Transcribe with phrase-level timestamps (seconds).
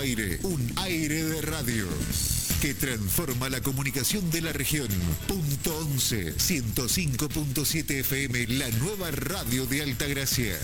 [0.00, 1.86] aire, un aire de radio
[2.62, 4.88] que transforma la comunicación de la región.
[5.28, 10.58] Punto 11, 105.7 FM, la nueva radio de Altagracia.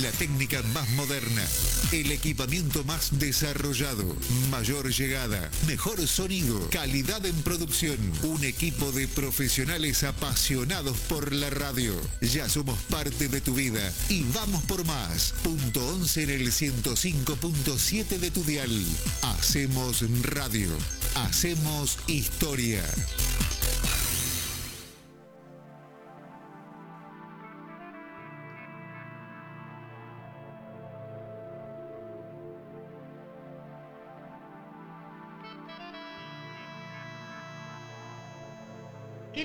[0.00, 1.44] La técnica más moderna,
[1.92, 4.16] el equipamiento más desarrollado,
[4.50, 11.94] mayor llegada, mejor sonido, calidad en producción, un equipo de profesionales apasionados por la radio.
[12.22, 15.34] Ya somos parte de tu vida y vamos por más.
[15.42, 18.70] Punto 11 en el 105.7 de tu dial.
[19.20, 20.70] Hacemos radio,
[21.16, 22.82] hacemos historia.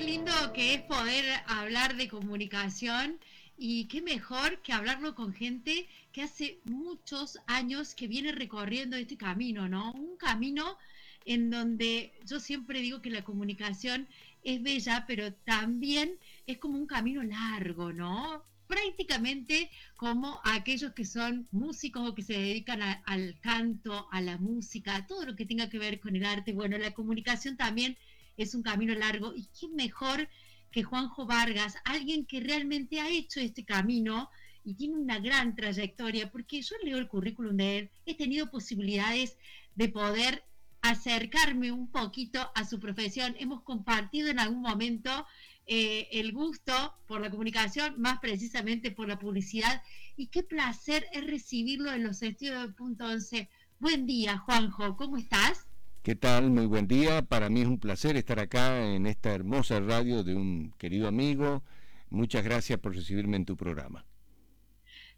[0.08, 3.20] Lindo que es poder hablar de comunicación
[3.58, 9.18] y qué mejor que hablarlo con gente que hace muchos años que viene recorriendo este
[9.18, 9.92] camino, ¿no?
[9.92, 10.78] Un camino
[11.26, 14.08] en donde yo siempre digo que la comunicación
[14.42, 18.42] es bella, pero también es como un camino largo, ¿no?
[18.66, 24.38] Prácticamente como aquellos que son músicos o que se dedican a- al canto, a la
[24.38, 26.54] música, todo lo que tenga que ver con el arte.
[26.54, 27.98] Bueno, la comunicación también
[28.42, 30.28] es un camino largo y qué mejor
[30.70, 34.30] que Juanjo Vargas, alguien que realmente ha hecho este camino
[34.64, 39.38] y tiene una gran trayectoria, porque yo leo el currículum de él, he tenido posibilidades
[39.74, 40.44] de poder
[40.82, 45.26] acercarme un poquito a su profesión, hemos compartido en algún momento
[45.66, 46.72] eh, el gusto
[47.06, 49.82] por la comunicación, más precisamente por la publicidad,
[50.16, 53.48] y qué placer es recibirlo en los estudios de Punto 11.
[53.78, 55.67] Buen día, Juanjo, ¿cómo estás?
[56.02, 56.50] ¿Qué tal?
[56.50, 57.22] Muy buen día.
[57.22, 61.62] Para mí es un placer estar acá en esta hermosa radio de un querido amigo.
[62.10, 64.06] Muchas gracias por recibirme en tu programa.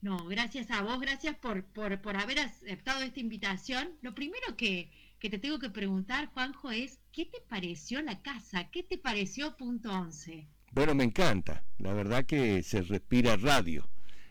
[0.02, 3.90] No, gracias a vos, gracias por, por, por haber aceptado esta invitación.
[4.00, 8.70] Lo primero que, que te tengo que preguntar, Juanjo, es ¿qué te pareció la casa?
[8.70, 10.48] ¿Qué te pareció Punto 11?
[10.72, 11.64] Bueno, me encanta.
[11.78, 13.88] La verdad que se respira radio.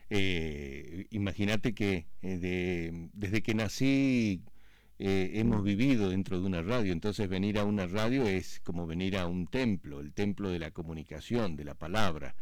[0.10, 4.42] Eh, Imagínate que eh, de- desde que nací
[5.00, 9.18] eh, hemos vivido dentro de una radio, entonces venir a una radio es como venir
[9.18, 12.36] a un templo, el templo de la comunicación, de la palabra.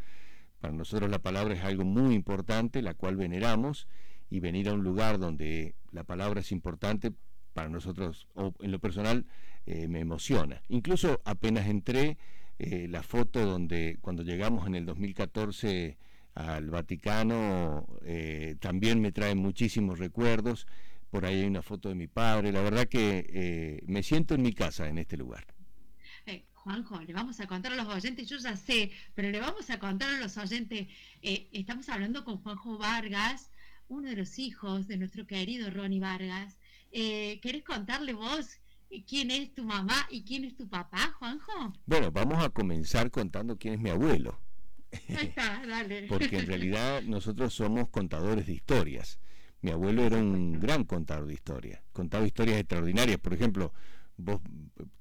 [0.60, 3.88] Para nosotros la palabra es algo muy importante, la cual veneramos,
[4.30, 7.14] y venir a un lugar donde la palabra es importante,
[7.54, 9.26] para nosotros, o en lo personal,
[9.66, 10.62] eh, me emociona.
[10.70, 12.18] Incluso apenas entré,
[12.60, 15.98] eh, la foto donde cuando llegamos en el 2014
[16.36, 20.68] al Vaticano, eh, también me trae muchísimos recuerdos.
[21.10, 22.52] Por ahí hay una foto de mi padre.
[22.52, 25.46] La verdad que eh, me siento en mi casa en este lugar.
[26.26, 29.70] Eh, Juanjo, le vamos a contar a los oyentes, yo ya sé, pero le vamos
[29.70, 30.88] a contar a los oyentes,
[31.22, 33.52] eh, estamos hablando con Juanjo Vargas,
[33.88, 36.58] uno de los hijos de nuestro querido Ronnie Vargas.
[36.92, 38.60] ¿Querés contarle vos
[39.08, 41.74] quién es tu mamá y quién es tu papá, Juanjo?
[41.86, 44.40] Bueno, vamos a comenzar contando quién es mi abuelo.
[45.10, 46.04] Ahí está, dale.
[46.10, 49.20] porque en realidad nosotros somos contadores de historias.
[49.62, 53.18] Mi abuelo era un gran contador de historias, contaba historias extraordinarias.
[53.18, 53.74] Por ejemplo,
[54.18, 54.42] vos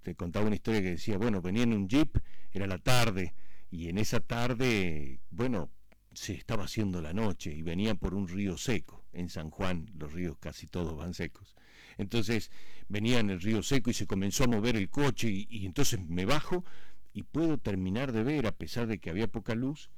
[0.02, 2.18] te contaba una historia que decía, bueno, venía en un jeep,
[2.52, 3.34] era la tarde,
[3.70, 5.70] y en esa tarde, bueno,
[6.12, 9.04] se estaba haciendo la noche y venía por un río seco.
[9.12, 11.54] En San Juan los ríos casi todos van secos.
[11.98, 12.50] Entonces
[12.88, 16.00] venía en el río seco y se comenzó a mover el coche y, y entonces
[16.00, 16.64] me bajo
[17.12, 19.90] y puedo terminar de ver, a pesar de que había poca luz,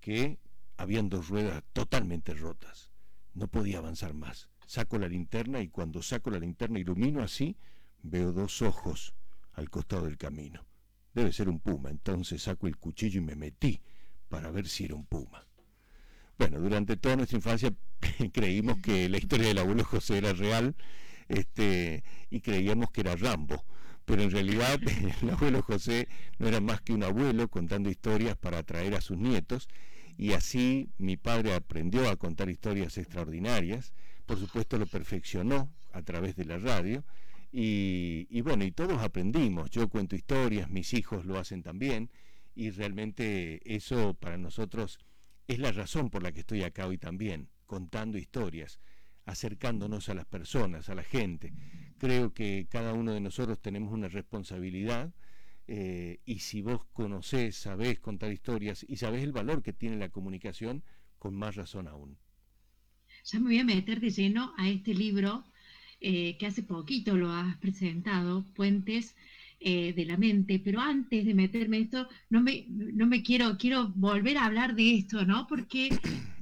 [0.00, 0.38] que
[0.76, 2.93] habían dos ruedas totalmente rotas.
[3.34, 4.48] No podía avanzar más.
[4.66, 7.56] Saco la linterna y cuando saco la linterna ilumino así,
[8.02, 9.14] veo dos ojos
[9.52, 10.64] al costado del camino.
[11.12, 13.80] Debe ser un puma, entonces saco el cuchillo y me metí
[14.28, 15.46] para ver si era un puma.
[16.38, 17.72] Bueno, durante toda nuestra infancia
[18.32, 20.74] creímos que la historia del abuelo José era real
[21.28, 23.64] este, y creíamos que era Rambo
[24.04, 24.80] pero en realidad
[25.22, 26.08] el abuelo José
[26.38, 29.68] no era más que un abuelo contando historias para atraer a sus nietos
[30.16, 33.94] y así mi padre aprendió a contar historias extraordinarias,
[34.26, 37.04] por supuesto lo perfeccionó a través de la radio
[37.56, 42.10] y, bueno, y todos aprendimos, yo cuento historias, mis hijos lo hacen también
[42.54, 44.98] y realmente eso para nosotros
[45.46, 48.80] es la razón por la que estoy acá hoy también, contando historias,
[49.24, 51.52] acercándonos a las personas, a la gente.
[51.98, 55.12] Creo que cada uno de nosotros tenemos una responsabilidad
[55.66, 60.10] eh, y si vos conocés, sabés contar historias y sabés el valor que tiene la
[60.10, 60.82] comunicación,
[61.18, 62.18] con más razón aún.
[63.24, 65.44] Ya me voy a meter de lleno a este libro
[66.00, 69.16] eh, que hace poquito lo has presentado, Puentes
[69.60, 73.88] eh, de la Mente, pero antes de meterme esto, no me, no me quiero, quiero
[73.94, 75.46] volver a hablar de esto, ¿no?
[75.46, 75.88] Porque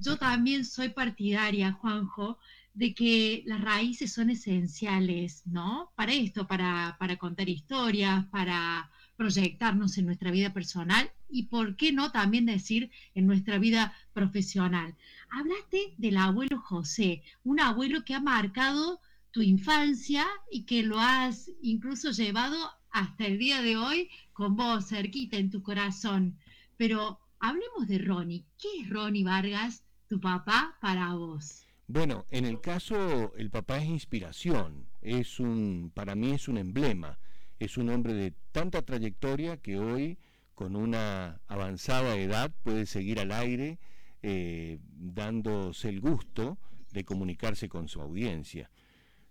[0.00, 2.38] yo también soy partidaria, Juanjo,
[2.74, 5.92] de que las raíces son esenciales, ¿no?
[5.94, 11.92] Para esto, para, para contar historias, para proyectarnos en nuestra vida personal y, ¿por qué
[11.92, 14.94] no también decir en nuestra vida profesional?
[15.30, 19.00] Hablaste del abuelo José, un abuelo que ha marcado
[19.30, 24.88] tu infancia y que lo has incluso llevado hasta el día de hoy con vos
[24.88, 26.36] cerquita en tu corazón.
[26.76, 28.44] Pero hablemos de Ronnie.
[28.58, 31.66] ¿Qué es Ronnie Vargas, tu papá, para vos?
[31.86, 37.18] Bueno, en el caso, el papá es inspiración, es un, para mí es un emblema,
[37.64, 40.18] es un hombre de tanta trayectoria que hoy,
[40.54, 43.78] con una avanzada edad, puede seguir al aire,
[44.22, 46.58] eh, dándose el gusto
[46.92, 48.68] de comunicarse con su audiencia.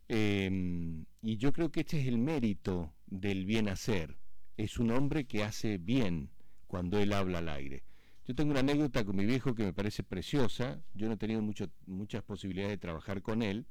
[0.07, 4.17] Em, y yo creo que este es el mérito del bien hacer.
[4.55, 6.29] Es un hombre que hace bien
[6.67, 7.83] cuando él habla al aire.
[8.25, 10.81] Yo tengo una anécdota con mi viejo que me parece preciosa.
[10.93, 13.65] Yo no he tenido muchas posibilidades de trabajar con él,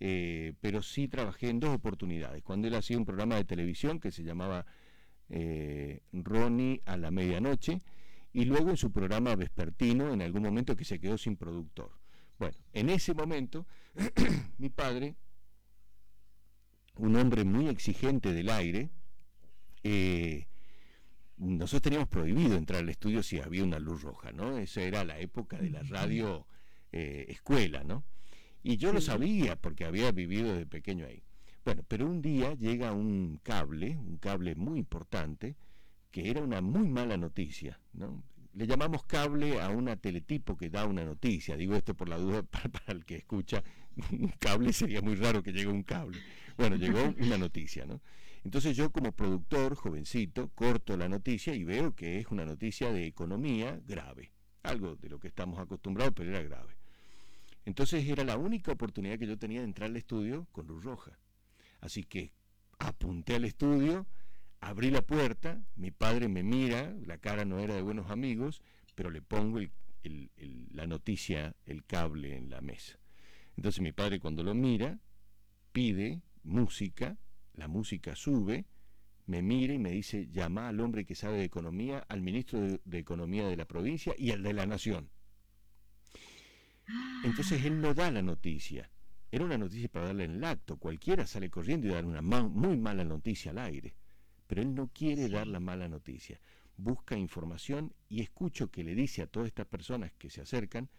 [0.00, 2.42] eh, pero sí trabajé en dos oportunidades.
[2.42, 4.66] Cuando él hacía un programa de televisión que se llamaba
[5.28, 7.80] eh, Ronnie a la medianoche,
[8.32, 11.92] y luego en su programa vespertino, en algún momento que se quedó sin productor.
[12.38, 13.66] Bueno, en ese momento,
[14.58, 15.14] mi padre
[16.96, 18.90] un hombre muy exigente del aire,
[19.82, 20.46] eh,
[21.36, 24.58] nosotros teníamos prohibido entrar al estudio si había una luz roja, ¿no?
[24.58, 26.46] Esa era la época de la radio
[26.92, 28.04] eh, escuela, ¿no?
[28.64, 31.22] Y yo lo sabía porque había vivido de pequeño ahí.
[31.66, 35.54] Bueno, pero un día llega un cable, un cable muy importante,
[36.10, 38.24] que era una muy mala noticia, ¿no?
[38.54, 41.58] Le llamamos cable a una teletipo que da una noticia.
[41.58, 43.62] Digo esto por la duda para, para el que escucha.
[44.10, 46.18] Un cable sería muy raro que llegue un cable.
[46.56, 48.00] Bueno, llegó una noticia, ¿no?
[48.44, 53.06] Entonces yo como productor, jovencito, corto la noticia y veo que es una noticia de
[53.06, 54.32] economía grave.
[54.62, 56.73] Algo de lo que estamos acostumbrados, pero era grave.
[57.64, 61.18] Entonces era la única oportunidad que yo tenía de entrar al estudio con luz roja.
[61.80, 62.32] Así que
[62.78, 64.06] apunté al estudio,
[64.60, 68.62] abrí la puerta, mi padre me mira, la cara no era de buenos amigos,
[68.94, 69.60] pero le pongo
[70.70, 72.98] la noticia, el cable en la mesa.
[73.56, 75.00] Entonces mi padre cuando lo mira,
[75.72, 77.18] pide música,
[77.54, 78.66] la música sube,
[79.26, 82.98] me mira y me dice, llama al hombre que sabe de economía, al ministro de,
[82.98, 85.10] Economía de la provincia y al de la nación.
[87.22, 88.90] Entonces él no da la noticia.
[89.30, 90.76] Era una noticia para darle en el acto.
[90.76, 93.94] Cualquiera sale corriendo y dar una muy mala noticia al aire.
[94.46, 96.40] Pero él no quiere dar la mala noticia.
[96.76, 100.90] Busca información y escucho que le dice a todas estas personas que se acercan,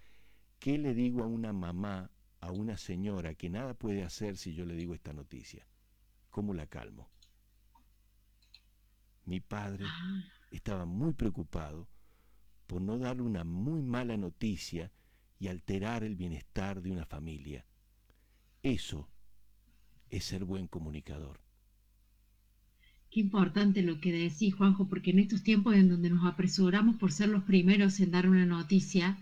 [0.59, 4.65] ¿qué le digo a una mamá a una señora que nada puede hacer si yo
[4.65, 5.67] le digo esta noticia?
[6.29, 7.09] ¿Cómo la calmo?
[9.25, 10.23] Mi padre ah.
[10.51, 11.87] estaba muy preocupado
[12.67, 14.91] por no darle una muy mala noticia
[15.45, 17.67] y alterar el bienestar de una familia.
[18.63, 19.07] Eso
[20.09, 21.39] es ser buen comunicador.
[23.11, 27.11] Qué importante lo que decís, Juanjo, porque en estos tiempos en donde nos apresuramos por
[27.11, 29.19] ser los primeros en dar una noticia,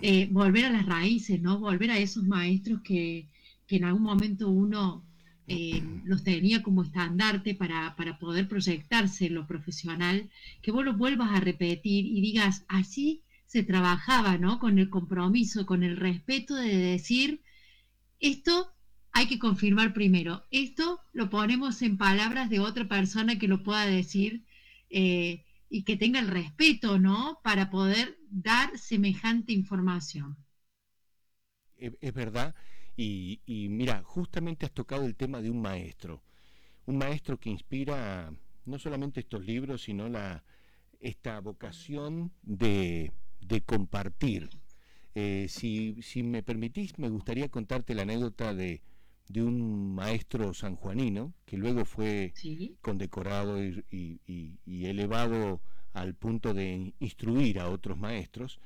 [0.00, 1.58] eh, volver a las raíces, ¿no?
[1.58, 3.28] Volver a esos maestros que,
[3.68, 5.04] en algún momento uno
[5.46, 10.30] eh, los tenía como estandarte para, para, poder proyectarse en lo profesional,
[10.62, 13.20] que vos lo vuelvas a repetir y digas, así
[13.54, 14.58] se trabajaba, ¿no?
[14.58, 17.40] Con el compromiso, con el respeto de decir,
[18.18, 18.74] esto
[19.12, 23.86] hay que confirmar primero, esto lo ponemos en palabras de otra persona que lo pueda
[23.86, 24.44] decir
[24.90, 27.38] eh, y que tenga el respeto, ¿no?
[27.44, 30.36] Para poder dar semejante información.
[31.76, 32.56] Es, verdad.
[32.96, 36.24] Y, mira, justamente has tocado el tema de un maestro.
[36.86, 38.32] Un maestro que inspira
[38.64, 40.42] no solamente estos libros, sino la,
[40.98, 43.12] esta vocación de,
[43.64, 44.50] compartir.
[45.14, 48.82] Eh, si, me permitís, me gustaría contarte la anécdota de,
[49.36, 52.34] un maestro sanjuanino que luego fue
[52.80, 55.60] condecorado y, elevado
[55.92, 58.58] al punto de instruir a otros maestros,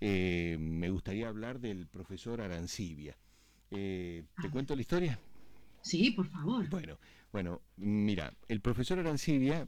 [0.00, 3.16] eh, me gustaría hablar del profesor Arancibia.
[3.72, 4.50] Eh, ¿Te ah.
[4.50, 5.18] cuento la historia?
[5.82, 6.68] Sí, por favor.
[6.68, 6.98] Bueno,
[7.32, 9.66] bueno, mira, el profesor Arancibia,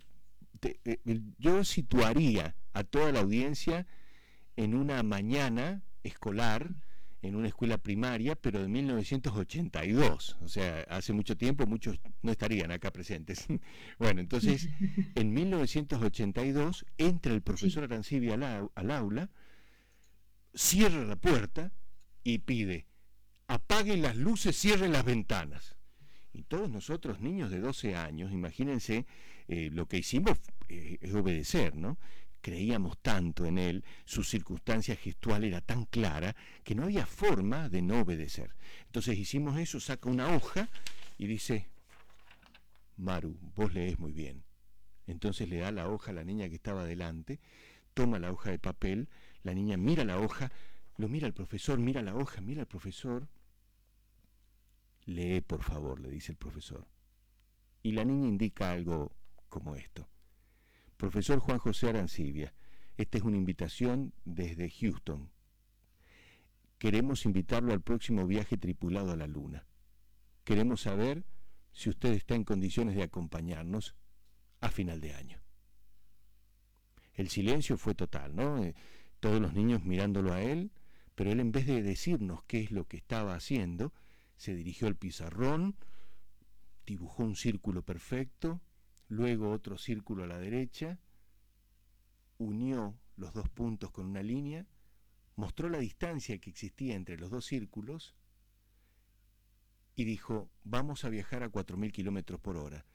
[1.39, 3.87] yo situaría a toda la audiencia
[4.59, 6.75] en una mañana escolar
[7.23, 12.71] en una escuela primaria, pero de 1982, o sea, hace mucho tiempo muchos no estarían
[12.73, 13.47] acá presentes.
[13.99, 14.69] bueno, entonces,
[15.15, 18.35] en 1982 entra el profesor Arancibia
[18.75, 19.31] al, aula,
[20.55, 21.73] cierra la puerta
[22.25, 22.87] y pide,
[23.47, 25.77] apaguen las luces, cierren las ventanas.
[26.33, 29.07] Y todos nosotros, niños de 12 años, imagínense,
[29.49, 30.39] eh, lo que hicimos
[30.69, 31.97] eh, es obedecer, ¿no?
[32.41, 37.83] Creíamos tanto en él, su circunstancia gestual era tan clara que no había forma de
[37.83, 38.55] no obedecer.
[38.87, 40.69] Entonces hicimos eso, saca una hoja
[41.19, 41.69] y dice,
[42.97, 44.45] Maru, vos lees muy bien.
[45.07, 47.41] Entonces le da la hoja a la niña que estaba delante,
[47.95, 49.09] toma la hoja de papel,
[49.43, 50.53] la niña mira la hoja,
[50.97, 53.29] lo mira el profesor, mira la hoja, mira al profesor.
[55.07, 56.87] Lee, por favor, le dice el profesor.
[57.83, 59.13] Y la niña indica algo
[59.49, 60.09] como esto.
[60.99, 62.53] Profesor Juan José Arancibia,
[62.97, 65.31] esta es una invitación desde Houston.
[66.77, 69.69] Queremos invitarlo al próximo viaje tripulado a la Luna.
[70.43, 71.25] Queremos saber
[71.71, 73.95] si usted está en condiciones de acompañarnos
[74.61, 75.41] a final de año.
[77.15, 78.65] El silencio fue total, ¿no?
[78.65, 78.75] Eh,
[79.21, 80.73] todos los niños mirándolo a él,
[81.15, 83.93] pero él en vez de decirnos qué es lo que estaba haciendo,
[84.37, 85.77] se dirigió al pizarrón,
[86.85, 88.61] dibujó un círculo perfecto,
[89.09, 91.01] luego otro círculo a la derecha,
[92.37, 94.67] unió los dos puntos con una línea,
[95.35, 98.15] mostró la distancia que existía entre los dos círculos
[99.95, 102.87] y dijo, vamos a viajar a 4.000 kilómetros por hora.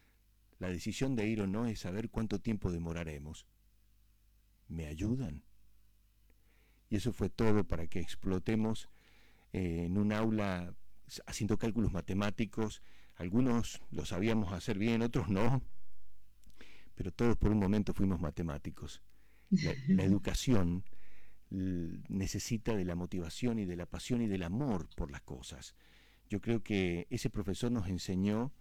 [0.60, 3.46] La decisión de ir o no es saber cuánto tiempo demoraremos.
[4.70, 5.44] ¿Me ayudan?
[6.90, 8.88] Y eso fue todo para que explotemos
[9.52, 10.74] eh, en un aula
[11.26, 12.82] haciendo cálculos matemáticos.
[13.16, 15.62] Algunos lo sabíamos hacer bien, otros no
[17.04, 19.02] pero todos por un momento fuimos matemáticos.
[19.50, 19.74] La,
[20.06, 20.86] educación
[21.50, 25.76] necesita de la motivación y de la pasión y del amor por las cosas.
[26.30, 28.54] Yo creo que ese profesor nos enseñó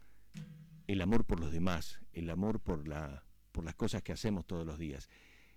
[0.89, 4.67] el amor por los demás, el amor por, la, por las cosas que hacemos todos
[4.67, 5.09] los días.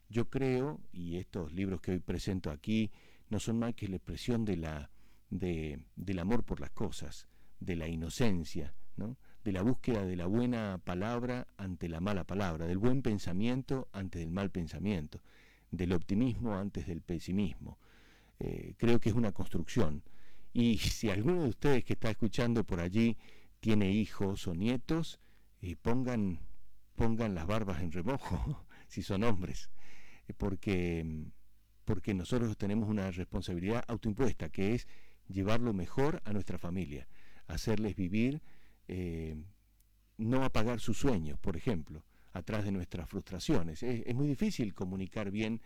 [0.08, 2.92] Yo creo, y estos libros que hoy presento aquí
[3.32, 4.92] no son más que la expresión de la,
[5.32, 7.28] de, del amor por las cosas,
[7.60, 9.18] de la inocencia, ¿no?
[9.46, 14.24] De la búsqueda de la buena palabra ante la mala palabra, del buen pensamiento ante
[14.24, 15.22] el mal pensamiento,
[15.70, 17.78] del optimismo antes del pesimismo.
[18.40, 20.04] Eh, creo que es una construcción.
[20.52, 23.18] Y si alguno de ustedes que está escuchando por allí
[23.60, 25.20] tiene hijos o nietos,
[25.62, 26.40] eh, pongan,
[26.96, 29.70] pongan las barbas en remojo, si son hombres,
[30.28, 31.28] eh, porque,
[31.84, 34.88] porque nosotros tenemos una responsabilidad autoimpuesta, que es
[35.28, 37.08] llevarlo mejor a nuestra familia,
[37.46, 38.42] hacerles vivir
[38.88, 39.36] eh,
[40.18, 43.84] no apagar sus sueños, por ejemplo, atrás de nuestras frustraciones.
[43.84, 45.62] Es, muy difícil comunicar bien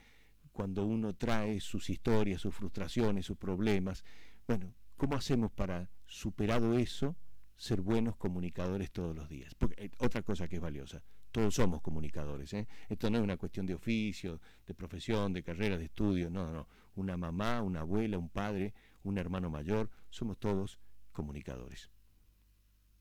[0.52, 4.04] cuando uno trae sus historias, sus frustraciones, sus problemas.
[4.48, 7.16] Bueno, ¿cómo hacemos para, superado eso,
[7.56, 9.54] ser buenos comunicadores todos los días?
[9.56, 12.54] Porque eh, otra cosa que es valiosa, todos somos comunicadores.
[12.54, 12.68] ¿eh?
[12.88, 16.68] Esto no es una cuestión de oficio, de profesión, de carrera, de estudio, no, no.
[16.96, 18.74] Una mamá, una abuela, un padre,
[19.04, 20.80] un hermano mayor, somos todos
[21.12, 21.90] comunicadores.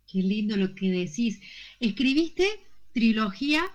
[0.08, 1.40] Qué lindo lo que decís.
[1.80, 2.48] Escribiste
[2.92, 3.70] trilogía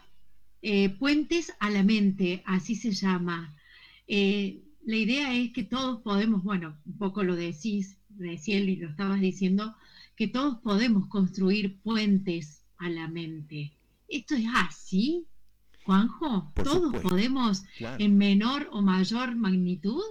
[0.64, 3.56] eh, Puentes a la Mente, así se llama.
[4.08, 8.90] Eh, la idea es que todos podemos, bueno, un poco lo decís recién y lo
[8.90, 9.76] estabas diciendo,
[10.16, 13.74] que todos podemos construir puentes a la mente.
[14.08, 15.26] ¿Esto es así,
[15.86, 16.52] Juanjo?
[16.64, 20.04] ¿Todos podemos en menor o mayor magnitud?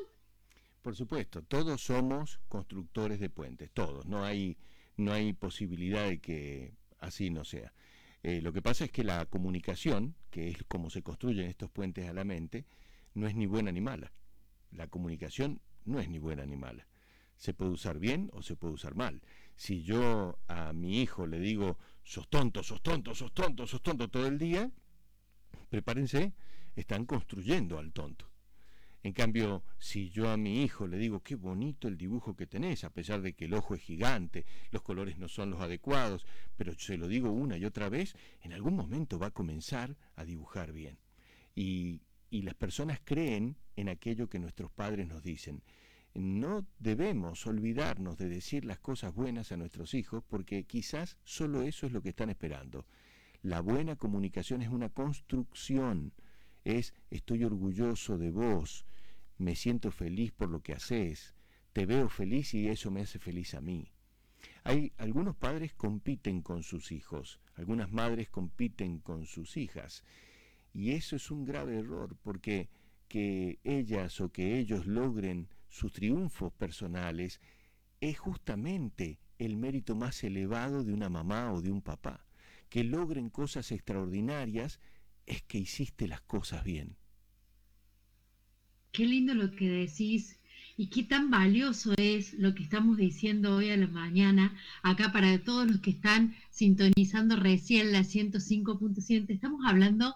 [0.83, 4.07] Por supuesto, todos somos constructores de puentes, todos.
[4.07, 4.57] No hay
[4.97, 7.73] no hay posibilidad de que así no sea.
[8.23, 12.09] Eh, lo que pasa es que la comunicación, que es como se construyen estos puentes
[12.09, 12.67] a la mente,
[13.15, 14.13] no es ni buena ni mala.
[14.71, 16.87] La comunicación no es ni buena ni mala.
[17.37, 19.23] Se puede usar bien o se puede usar mal.
[19.57, 24.09] Si yo a mi hijo le digo, sos tonto, sos tonto, sos tonto, sos tonto
[24.09, 24.71] todo el día,
[25.69, 26.33] prepárense,
[26.77, 28.32] están construyendo al tonto.
[29.05, 32.85] En cambio, si yo a mi hijo le digo, qué bonito el dibujo que tenés,
[32.85, 36.25] a pesar de que el ojo es gigante, los colores no son los adecuados,
[36.57, 40.25] pero se lo digo una y otra vez, en algún momento va a comenzar a
[40.25, 40.99] dibujar bien.
[41.57, 45.63] Y, y las personas creen en aquello que nuestros padres nos dicen.
[46.15, 51.87] No debemos olvidarnos de decir las cosas buenas a nuestros hijos porque quizás solo eso
[51.87, 52.87] es lo que están esperando.
[53.43, 56.13] La buena comunicación es una construcción,
[56.65, 58.85] es estoy orgulloso de vos,
[59.43, 61.35] me siento feliz por lo que haces,
[61.73, 63.93] te veo feliz y eso me hace feliz a mí.
[64.65, 70.05] Hay algunos padres compiten con sus hijos, algunas madres compiten con sus hijas,
[70.73, 72.71] y eso es un grave error porque
[73.09, 77.41] que ellas o que ellos logren sus triunfos personales
[78.01, 82.25] es justamente el mérito más elevado de una mamá o de un papá.
[82.71, 84.81] Que logren cosas extraordinarias
[85.27, 86.97] es que hiciste las cosas bien.
[88.93, 90.39] Qué lindo lo que decís
[90.77, 95.43] y qué tan valioso es lo que estamos diciendo hoy a la mañana, acá para
[95.43, 99.31] todos los que están sintonizando recién la 105.7.
[99.31, 100.15] Estamos hablando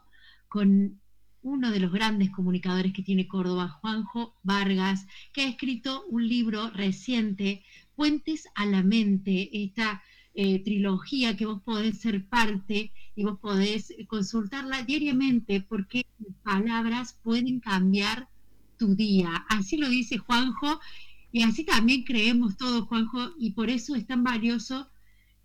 [0.49, 1.01] con
[1.41, 6.69] uno de los grandes comunicadores que tiene Córdoba, Juanjo Vargas, que ha escrito un libro
[6.69, 7.65] reciente,
[7.95, 10.03] Puentes a la Mente, esta
[10.35, 16.05] eh, trilogía que vos podés ser parte y vos podés consultarla diariamente porque
[16.43, 18.29] palabras pueden cambiar
[18.77, 19.45] tu día.
[19.49, 20.81] Así lo dice Juanjo
[21.33, 24.89] y así también creemos todos, Juanjo, y por eso es tan valioso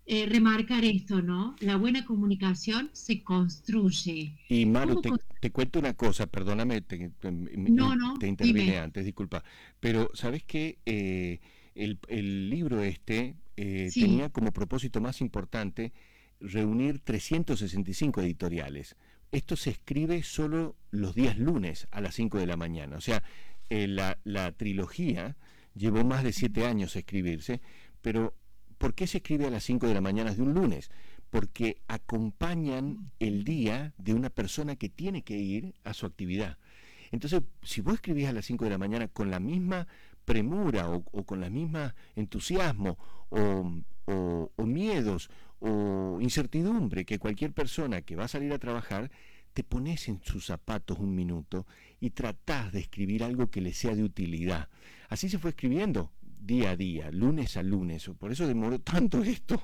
[0.04, 1.54] eh, remarcar esto, ¿no?
[1.60, 4.36] La buena comunicación se construye.
[4.48, 5.00] Y Maru,
[5.40, 9.44] te, cuento una cosa, perdóname, te, no, no, te intervine antes, disculpa,
[9.78, 10.78] pero ¿sabes qué?
[10.86, 11.40] Eh,
[11.74, 15.92] el, libro este eh, tenía como propósito más importante
[16.40, 18.96] reunir 365 editoriales.
[19.32, 22.96] Esto se escribe solo los días lunes a las 5 de la mañana.
[22.96, 23.22] O sea,
[23.68, 25.36] la, la, trilogía
[25.74, 27.60] llevó más de 7 años escribirse,
[28.02, 28.34] pero
[28.82, 30.90] ¿Por qué se escribe a las 5 de la mañana de un lunes?
[31.30, 36.58] Porque acompañan el día de una persona que tiene que ir a su actividad.
[37.12, 39.86] Entonces, si vos escribís a las 5 de la mañana con la misma
[40.24, 42.98] premura o, con la misma entusiasmo
[43.28, 45.30] o, miedos
[45.62, 49.10] o incertidumbre que cualquier persona que va a salir a trabajar,
[49.52, 51.66] te pones en sus zapatos un minuto
[52.00, 54.68] y tratás de escribir algo que le sea de utilidad.
[55.08, 58.10] Así se fue escribiendo día a día, lunes a lunes.
[58.18, 59.62] Por eso demoró tanto esto.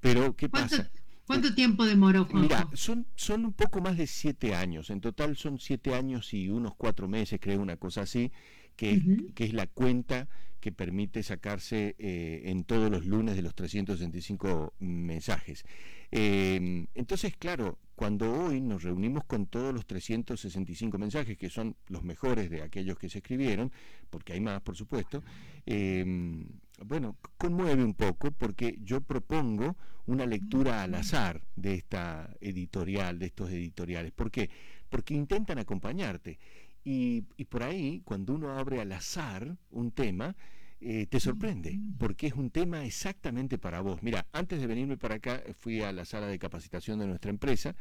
[0.00, 0.90] Pero, ¿qué pasa?
[1.26, 4.90] ¿Cuánto tiempo demoró, Mira, son, son un poco más de siete años.
[4.90, 8.32] En total son siete años y unos cuatro meses, creo, una cosa así,
[8.76, 10.28] que, que es la cuenta
[10.66, 15.64] que permite sacarse eh, en todos los lunes de los 365 mensajes.
[16.10, 22.02] Eh, entonces, claro, cuando hoy nos reunimos con todos los 365 mensajes, que son los
[22.02, 23.70] mejores de aquellos que se escribieron,
[24.10, 25.22] porque hay más, por supuesto,
[25.66, 26.48] em,
[26.84, 33.26] bueno, conmueve un poco porque yo propongo una lectura al azar de esta editorial, de
[33.26, 34.10] estos editoriales.
[34.10, 34.50] ¿Por qué?
[34.88, 36.40] Porque intentan acompañarte.
[36.82, 40.34] Y, y por ahí, cuando uno abre al azar un tema,
[40.80, 44.02] eh, te sorprende, porque es un tema exactamente para vos.
[44.02, 47.74] Mira, antes de venirme para acá, fui a la sala de capacitación de nuestra empresa.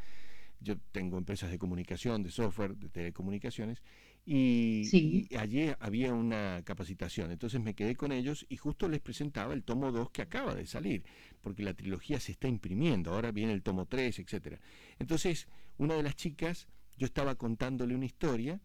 [0.62, 3.82] Yo tengo empresas de comunicación, de software, de telecomunicaciones,
[4.26, 7.32] y, allí había una capacitación.
[7.32, 10.66] Entonces me quedé con ellos y justo les presentaba el tomo 2 que acaba de
[10.66, 11.04] salir,
[11.42, 14.60] porque la trilogía se está imprimiendo, ahora viene el tomo 3, etcétera.
[15.00, 16.68] Entonces, una de las chicas,
[16.98, 18.62] yo estaba contándole una historia,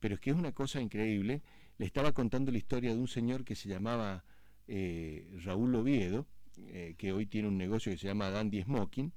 [0.00, 1.42] pero es que es una cosa increíble
[1.78, 4.24] le estaba contando la historia de un señor que se llamaba
[4.66, 9.12] eh, Raúl Oviedo, eh, que hoy tiene un negocio que se llama Dandy Smoking,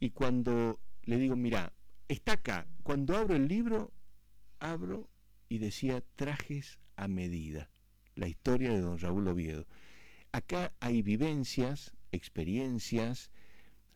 [0.00, 1.72] y cuando le digo, mira,
[2.08, 3.92] está acá, cuando abro el libro,
[4.58, 5.10] abro
[5.48, 7.70] y decía trajes a medida,
[8.14, 9.66] la historia de don Raúl Oviedo.
[10.32, 13.30] Acá hay vivencias, experiencias,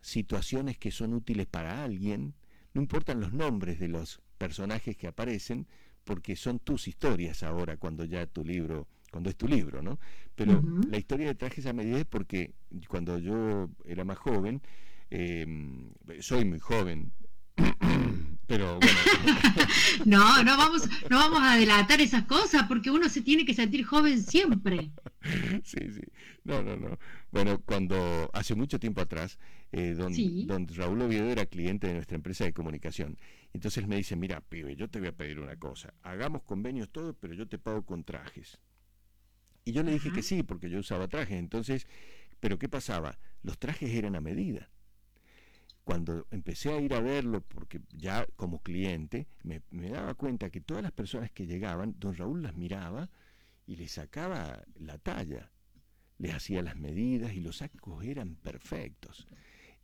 [0.00, 2.34] situaciones que son útiles para alguien,
[2.74, 5.66] no importan los nombres de los personajes que aparecen,
[6.04, 9.98] porque son tus historias ahora cuando ya tu libro, cuando es tu libro, ¿no?
[10.34, 12.54] Pero la historia de trajes a medida es porque
[12.88, 14.62] cuando yo era más joven,
[15.10, 17.12] em, soy muy joven,
[18.46, 18.98] pero bueno.
[20.06, 23.84] no, no vamos, no vamos a delatar esas cosas porque uno se tiene que sentir
[23.84, 24.90] joven siempre.
[25.64, 26.02] sí, sí.
[26.44, 26.98] No, no, no.
[27.30, 29.38] Bueno, cuando hace mucho tiempo atrás,
[29.72, 30.12] eh, don,
[30.46, 33.16] don, Raúl Oviedo era cliente de nuestra empresa de comunicación.
[33.54, 35.94] Entonces me dice, mira, pibe, yo te voy a pedir una cosa.
[36.02, 38.58] Hagamos convenios todos, pero yo te pago con trajes.
[39.64, 41.38] Y yo le dije que sí, porque yo usaba trajes.
[41.38, 41.86] Entonces,
[42.38, 43.18] pero ¿qué pasaba?
[43.42, 44.68] Los trajes eran a medida.
[45.84, 50.60] Cuando empecé a ir a verlo, porque ya como cliente, me, me daba cuenta que
[50.60, 53.08] todas las personas que llegaban, don Raúl las miraba
[53.66, 55.50] y le sacaba la talla,
[56.18, 59.26] le hacía las medidas y los sacos eran perfectos.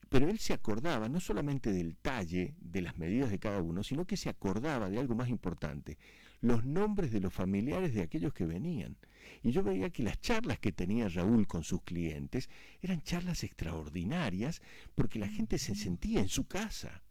[0.09, 4.07] Pero él se acordaba no solamente del talle, de las medidas de cada uno, sino
[4.07, 5.99] que se acordaba de algo más importante,
[6.40, 8.97] los nombres de los familiares de aquellos que venían.
[9.42, 12.49] Y yo veía que las charlas que tenía Raúl con sus clientes
[12.81, 14.62] eran charlas extraordinarias
[14.94, 17.03] porque la gente se sentía en su casa.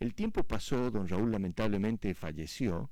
[0.00, 2.90] El tiempo pasó, don Raúl lamentablemente falleció,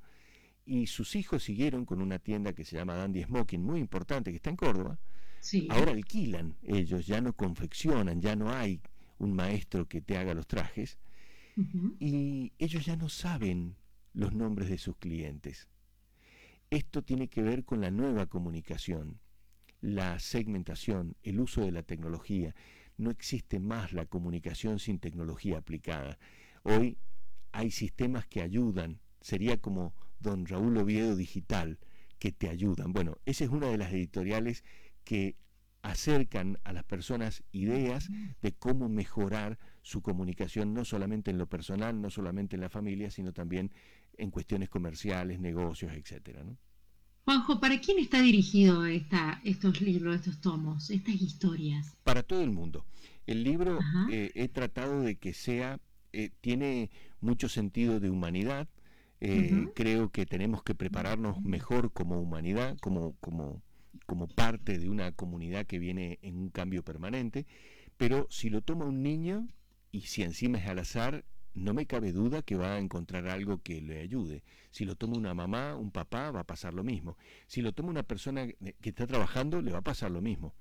[0.64, 4.36] y sus hijos siguieron con una tienda que se llama Dandy Smoking, muy importante, que
[4.36, 5.00] está en Córdoba.
[5.70, 8.80] Ahora alquilan ellos, ya no confeccionan, ya no hay
[9.22, 10.98] un maestro que te haga los trajes,
[12.00, 13.76] y ellos ya no saben
[14.14, 15.68] los nombres de sus clientes.
[16.70, 19.20] Esto tiene que ver con la nueva comunicación,
[19.82, 22.54] la segmentación, el uso de la tecnología.
[22.96, 26.18] No existe más la comunicación sin tecnología aplicada.
[26.62, 26.96] Hoy
[27.52, 31.78] hay sistemas que ayudan, sería como don Raúl Oviedo Digital,
[32.18, 32.92] que te ayudan.
[32.92, 34.64] Bueno, esa es una de las editoriales
[35.04, 35.36] que
[35.82, 38.08] acercan a las personas ideas
[38.40, 43.10] de cómo mejorar su comunicación, no solamente en lo personal, no solamente en la familia,
[43.10, 43.72] sino también
[44.16, 46.44] en cuestiones comerciales, negocios, etcétera.
[47.24, 51.96] Juanjo, ¿para quién está dirigido esta, estos libros, estos tomos, estas historias?
[52.02, 52.84] Para todo el mundo.
[53.26, 53.78] El libro
[54.10, 55.80] eh, he tratado de que sea,
[56.12, 56.90] eh, tiene
[57.20, 58.68] mucho sentido de humanidad.
[59.20, 63.62] Eh, creo que tenemos que prepararnos mejor como humanidad, como, como,
[64.12, 67.46] como parte de una comunidad que viene en un cambio permanente.
[67.96, 69.48] Pero si lo toma un niño
[69.90, 73.62] y si encima es al azar, no me cabe duda que va a encontrar algo
[73.62, 74.42] que le ayude.
[74.70, 77.16] Si lo toma una mamá, un papá, va a pasar lo mismo.
[77.46, 80.54] Si lo toma una persona que está trabajando, le va a pasar lo mismo.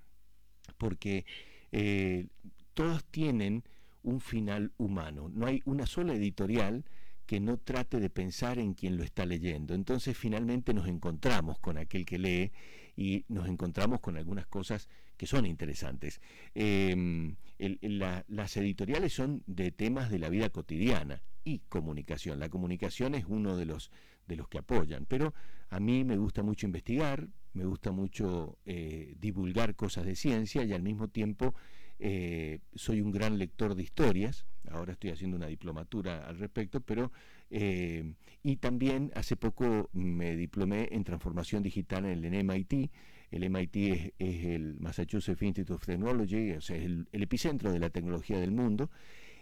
[0.78, 1.26] Porque
[1.74, 2.28] eh,
[2.74, 3.66] todos tienen
[4.02, 5.28] un final humano.
[5.28, 6.86] No hay una sola editorial
[7.32, 9.74] que no trate de pensar en quien lo está leyendo.
[9.74, 12.52] Entonces finalmente nos encontramos con aquel que lee
[12.98, 16.20] y nos encontramos con algunas cosas que son interesantes.
[16.54, 22.38] Em, las editoriales son de temas de la vida cotidiana y comunicación.
[22.38, 23.92] La comunicación es uno de los,
[24.28, 25.34] de los que apoyan, pero
[25.70, 30.74] a mí me gusta mucho investigar, me gusta mucho eh, divulgar cosas de ciencia y
[30.74, 31.56] al mismo tiempo
[32.04, 37.12] eh, soy un gran lector de historias, ahora estoy haciendo una diplomatura al respecto, pero
[37.52, 42.90] eh, y también hace poco me diplomé en transformación digital en el MIT,
[43.30, 47.92] el MIT es, el Massachusetts Institute of Technology, o sea, es el, epicentro de la
[47.92, 48.90] tecnología del mundo,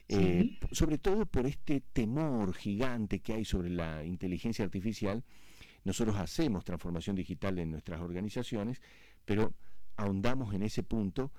[0.10, 5.24] eh, sobre todo por este temor gigante que hay sobre la inteligencia artificial.
[5.86, 8.82] Nosotros hacemos transformación digital en nuestras organizaciones,
[9.24, 9.54] pero
[9.96, 11.32] ahondamos en ese punto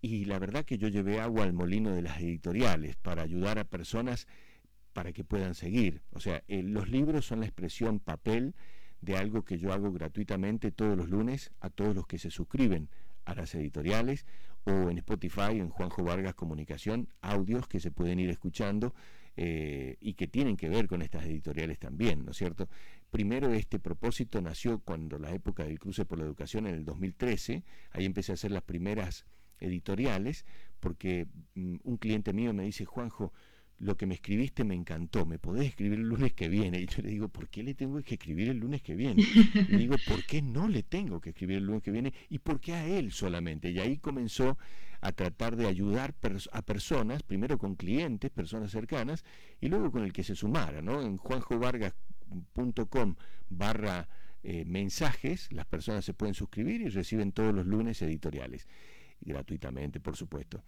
[0.00, 3.64] y la verdad que yo llevé agua al molino de las editoriales para ayudar a
[3.64, 4.26] personas
[4.92, 6.02] para que puedan seguir.
[6.12, 8.54] O sea, eh, los libros son la expresión papel
[9.00, 12.88] de algo que yo hago gratuitamente todos los lunes a todos los que se suscriben
[13.24, 14.26] a las editoriales
[14.64, 18.94] o en Spotify, en Juanjo Vargas Comunicación, audios que se pueden ir escuchando
[19.36, 22.68] eh, y que tienen que ver con estas editoriales también, ¿no es cierto?
[23.10, 27.62] Primero este propósito nació cuando la época del cruce por la educación en el 2013,
[27.92, 29.26] ahí empecé a hacer las primeras
[29.60, 30.44] editoriales,
[30.80, 33.32] porque mm, un cliente mío me dice, Juanjo,
[33.78, 36.80] lo que me escribiste me encantó, me podés escribir el lunes que viene.
[36.80, 39.22] Y yo le digo, ¿por qué le tengo que escribir el lunes que viene?
[39.68, 42.12] Le digo, ¿por qué no le tengo que escribir el lunes que viene?
[42.28, 43.70] ¿Y por qué a él solamente?
[43.70, 44.58] Y ahí comenzó
[45.00, 46.16] a tratar de ayudar
[46.52, 49.24] a personas, primero con clientes, personas cercanas,
[49.60, 51.00] y luego con el que se sumara, ¿no?
[51.00, 53.14] En juanjovargas.com
[53.48, 54.08] barra
[54.42, 58.66] eh, mensajes, las personas se pueden suscribir y reciben todos los lunes editoriales,
[59.20, 60.62] gratuitamente, por supuesto.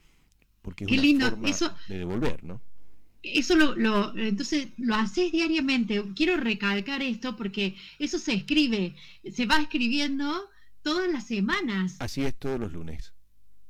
[0.62, 2.60] Porque es una forma de devolver, ¿no?
[3.22, 6.02] eso lo, entonces lo haces diariamente.
[6.14, 8.94] Quiero recalcar esto porque eso se escribe,
[9.30, 10.48] se va escribiendo
[10.82, 11.96] todas las semanas.
[12.00, 13.12] Así es, todos los lunes.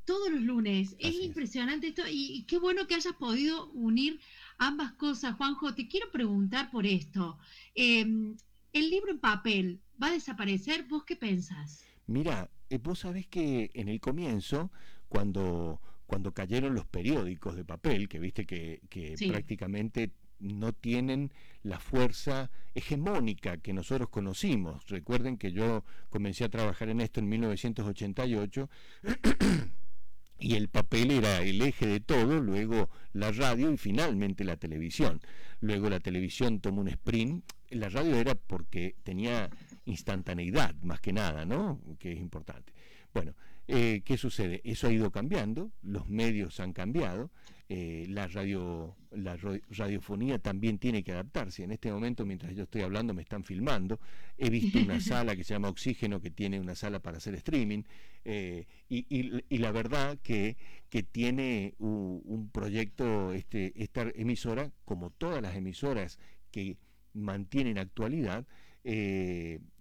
[0.04, 0.96] Todos los lunes.
[0.98, 4.20] es impresionante esto y, qué bueno que hayas podido unir
[4.58, 5.36] ambas cosas.
[5.36, 7.38] Juanjo, te quiero preguntar por esto.
[7.74, 8.36] Em,
[8.72, 10.84] ¿El libro en papel va a desaparecer?
[10.84, 11.84] ¿Vos qué pensás?
[12.06, 14.70] Mira, vos sabés que en el comienzo,
[15.08, 15.80] cuando
[16.10, 18.80] cuando cayeron los periódicos de papel, que viste que,
[19.28, 24.88] prácticamente no tienen la fuerza hegemónica que nosotros conocimos.
[24.88, 28.68] Recuerden que yo comencé a trabajar en esto en 1988
[30.40, 35.20] y el papel era el eje de todo, luego la radio y finalmente la televisión.
[35.60, 39.48] Luego la televisión tomó un sprint, la radio era porque tenía
[39.90, 41.80] instantaneidad más que nada, ¿no?
[41.98, 42.72] Que es importante.
[43.12, 43.34] Bueno,
[43.72, 44.60] eh, ¿Qué sucede?
[44.64, 47.30] Eso ha ido cambiando, los medios han cambiado,
[47.68, 51.62] eh, la, radio, la radiofonía también tiene que adaptarse.
[51.62, 54.00] En este momento, mientras yo estoy hablando, me están filmando.
[54.36, 57.84] He visto una sala que se llama Oxígeno, que tiene una sala para hacer streaming,
[58.24, 60.56] eh, y, la verdad que,
[60.88, 66.18] que tiene un, proyecto, este, esta emisora, como todas las emisoras
[66.50, 66.76] que
[67.12, 68.48] mantienen actualidad,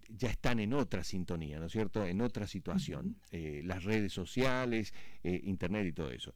[0.09, 2.05] ya están en otra sintonía, ¿no es cierto?
[2.05, 4.93] En otra situación, eh, las redes sociales,
[5.23, 6.33] eh, Internet y todo eso.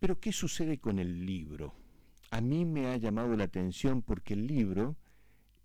[0.00, 1.74] Pero ¿qué sucede con el libro?
[2.30, 4.96] A mí me ha llamado la atención porque el libro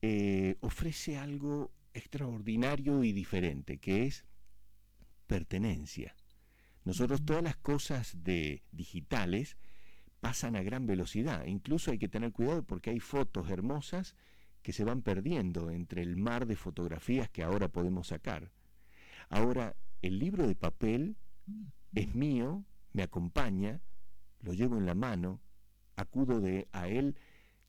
[0.02, 4.26] eh, ofrece algo extraordinario y diferente, que es
[5.28, 6.16] pertenencia.
[6.86, 9.58] Nosotros todas las cosas de digitales
[10.20, 11.46] pasan a gran velocidad.
[11.46, 14.16] Incluso hay que tener cuidado porque hay fotos hermosas
[14.70, 18.52] que se van perdiendo entre el mar de fotografías que ahora podemos sacar.
[19.28, 21.18] Ahora, el libro de papel
[21.96, 23.82] es mío, me acompaña,
[24.42, 25.42] lo llevo en la mano,
[25.96, 27.18] acudo de, a él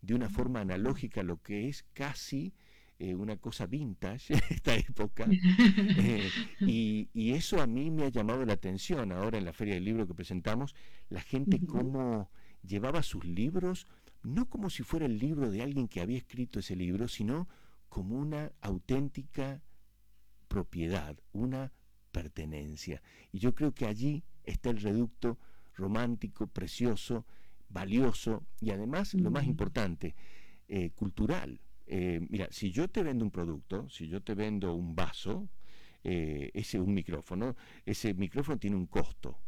[0.03, 2.53] de una forma analógica, lo que es casi
[2.99, 5.27] eh, una cosa vintage esta época.
[5.97, 6.29] Eh,
[6.61, 10.07] y, eso a mí me ha llamado la atención ahora en la Feria del Libro
[10.07, 10.75] que presentamos,
[11.09, 12.31] la gente cómo
[12.63, 13.87] llevaba sus libros,
[14.23, 17.49] no como si fuera el libro de alguien que había escrito ese libro, sino
[17.89, 19.63] como una auténtica
[20.49, 21.73] propiedad, una
[22.13, 23.03] pertenencia.
[23.33, 25.39] Y yo creo que allí está el reducto
[25.75, 27.27] romántico, precioso,
[27.69, 30.15] valioso y además, lo más importante,
[30.69, 31.61] eh, cultural.
[31.87, 35.49] Eh, mira, si yo te vendo un producto, si yo te vendo un vaso,
[36.05, 39.39] eh, ese es un micrófono, ese micrófono tiene un costo.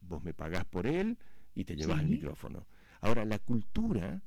[0.00, 1.18] Vos me pagás por él
[1.54, 2.66] y te llevas el micrófono.
[3.00, 4.22] Ahora, la cultura,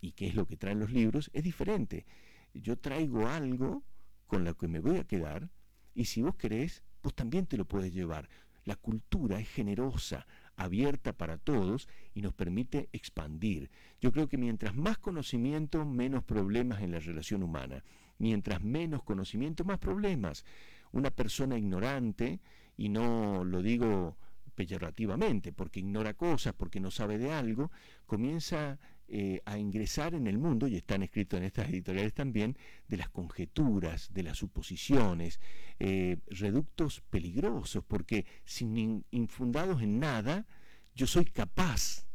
[0.00, 2.06] y qué es lo que traen los libros, es diferente.
[2.54, 3.84] Yo traigo algo
[4.26, 5.50] con lo que me voy a quedar,
[5.94, 8.28] y si vos querés, vos también te lo puedes llevar.
[8.64, 10.26] La cultura es generosa,
[10.56, 13.70] abierta para todos y nos permite expandir.
[14.00, 17.84] Yo creo que mientras más conocimiento, menos problemas en la relación humana.
[18.18, 20.44] Mientras menos conocimiento, más problemas.
[20.90, 22.40] Una persona ignorante,
[22.76, 24.16] y no lo digo
[24.56, 27.70] peyorativamente, porque ignora cosas, porque no sabe de algo,
[28.06, 32.56] comienza eh, a ingresar en el mundo, y están escritos en estas editoriales también,
[32.88, 35.38] de las conjeturas, de las suposiciones,
[35.78, 40.46] eh, reductos peligrosos, porque sin infundados en nada,
[40.94, 42.06] yo soy capaz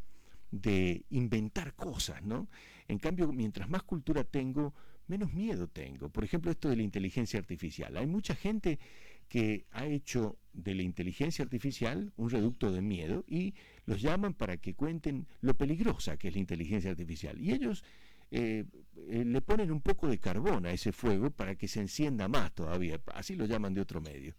[0.49, 2.49] de inventar cosas, ¿no?
[2.87, 4.73] En cambio, mientras más cultura tengo,
[5.07, 6.09] menos miedo tengo.
[6.09, 7.95] Por ejemplo, esto de la inteligencia artificial.
[7.95, 8.79] Hay mucha gente
[9.31, 13.53] que ha hecho de la inteligencia artificial un reducto de miedo y
[13.85, 17.39] los llaman para que cuenten lo peligrosa que es la inteligencia artificial.
[17.39, 17.85] Y ellos
[18.29, 18.65] eh,
[19.07, 22.53] eh, le ponen un poco de carbón a ese fuego para que se encienda más
[22.53, 24.35] todavía, así lo llaman de otro medio.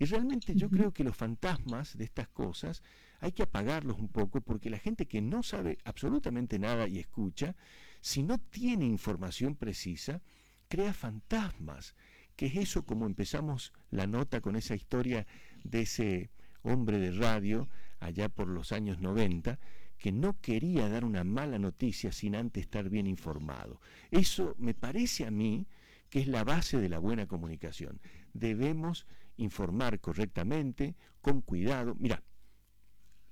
[0.00, 2.82] Y realmente yo creo que los fantasmas de estas cosas
[3.20, 7.54] hay que apagarlos un poco porque la gente que no sabe absolutamente nada y escucha,
[8.00, 10.22] si no tiene información precisa,
[10.66, 11.94] crea fantasmas
[12.36, 15.26] que es eso como empezamos la nota con esa historia
[15.62, 16.30] de ese
[16.62, 17.68] hombre de radio
[18.00, 19.58] allá por los años 90,
[19.98, 23.80] que no quería dar una mala noticia sin antes estar bien informado.
[24.10, 25.66] Eso me parece a mí
[26.10, 28.00] que es la base de la buena comunicación.
[28.32, 31.96] Debemos informar correctamente, con cuidado.
[31.98, 32.22] Mira,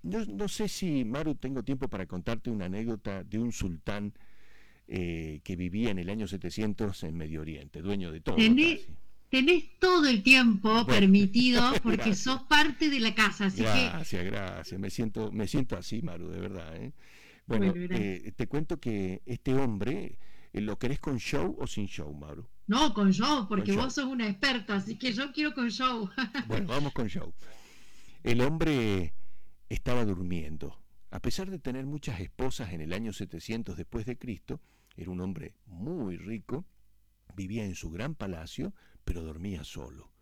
[0.03, 4.15] no, no sé si, Maru, tengo tiempo para contarte una anécdota de un sultán
[4.95, 8.37] eh, que vivía en el año 700 en Medio Oriente, dueño de todo.
[8.37, 14.91] Tenés, todo el tiempo permitido porque sos parte de la casa, así gracias, Gracias, Me
[14.91, 16.77] siento, me siento así, Maru, de verdad.
[16.77, 16.93] ¿eh?
[17.47, 20.19] Bueno, eh, te cuento que este hombre,
[20.53, 22.47] ¿lo querés con show o sin show, Maru?
[22.67, 26.11] No, con show, porque vos sos una experta, así que yo quiero con show.
[26.49, 27.33] bueno, vamos con show.
[28.23, 29.15] El hombre
[29.71, 30.79] estaba durmiendo.
[31.11, 34.61] A pesar de tener muchas esposas en el año 700 después de Cristo,
[34.97, 36.67] era un hombre muy rico,
[37.35, 38.75] vivía en su gran palacio,
[39.05, 40.13] pero dormía solo.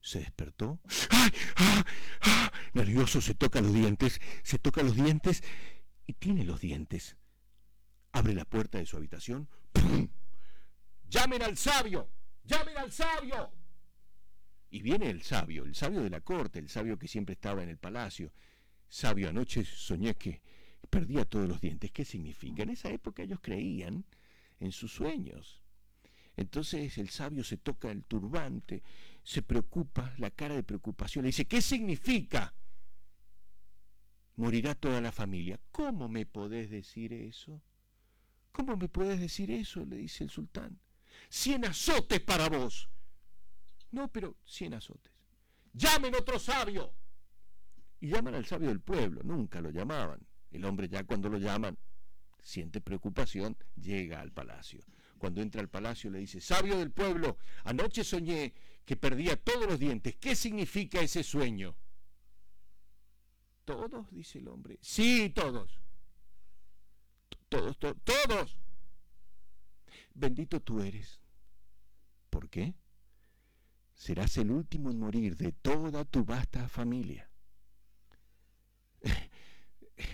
[0.00, 0.80] Se despertó.
[1.10, 1.30] ¡Ay!
[1.56, 1.84] ¡Ah!
[2.20, 2.52] ¡Ah!
[2.74, 5.42] Nervioso se toca los dientes, se toca los dientes
[6.06, 7.16] y tiene los dientes.
[8.12, 9.48] Abre la puerta de su habitación.
[9.72, 10.08] ¡Pum!
[11.08, 12.10] ¡Llamen al sabio!
[12.44, 13.52] ¡Llamen al sabio!
[14.70, 17.68] Y viene el sabio, el sabio de la corte, el sabio que siempre estaba en
[17.68, 18.32] el palacio.
[18.88, 20.42] Sabio, anoche soñé que
[20.94, 21.90] perdía todos los dientes.
[21.90, 22.62] ¿Qué significa?
[22.62, 24.04] En esa época ellos creían
[24.60, 25.60] en sus sueños.
[26.36, 28.84] Entonces el sabio se toca el turbante,
[29.24, 32.54] se preocupa, la cara de preocupación, le dice, ¿qué significa?
[34.36, 35.58] Morirá toda la familia.
[35.72, 37.60] ¿Cómo me podés decir eso?
[38.52, 39.84] ¿Cómo me podés decir eso?
[39.84, 40.78] le dice el sultán.
[41.28, 42.88] Cien azotes para vos.
[43.90, 45.12] No, pero cien azotes.
[45.72, 46.94] Llamen otro sabio.
[47.98, 50.24] Y llaman al sabio del pueblo, nunca lo llamaban.
[50.54, 51.76] El hombre ya cuando lo llaman
[52.40, 54.84] siente preocupación, llega al palacio.
[55.18, 59.80] Cuando entra al palacio le dice, sabio del pueblo, anoche soñé que perdía todos los
[59.80, 60.14] dientes.
[60.14, 61.74] ¿Qué significa ese sueño?
[63.64, 64.08] ¿Todos?
[64.12, 64.78] dice el hombre.
[64.80, 65.80] Sí, todos.
[67.48, 68.56] Todos, todos.
[70.14, 71.20] Bendito tú eres.
[72.30, 72.74] ¿Por qué?
[73.96, 77.28] Serás el último en morir de toda tu vasta familia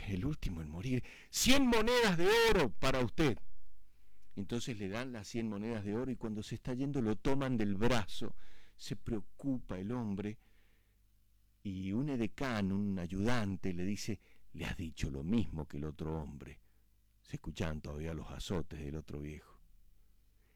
[0.09, 3.39] el último en morir, 100 monedas de oro para usted.
[4.37, 7.57] Entonces le dan las 100 monedas de oro y cuando se está yendo lo toman
[7.57, 8.35] del brazo,
[8.77, 10.39] se preocupa el hombre
[11.63, 14.19] y un edecán, un ayudante, le dice,
[14.53, 16.61] le has dicho lo mismo que el otro hombre.
[17.23, 19.61] Se escuchan todavía los azotes del otro viejo.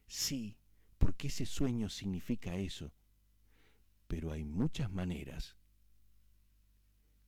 [0.07, 0.57] Sí,
[0.99, 2.93] porque ese sueño significa eso.
[4.07, 5.57] Pero hay muchas maneras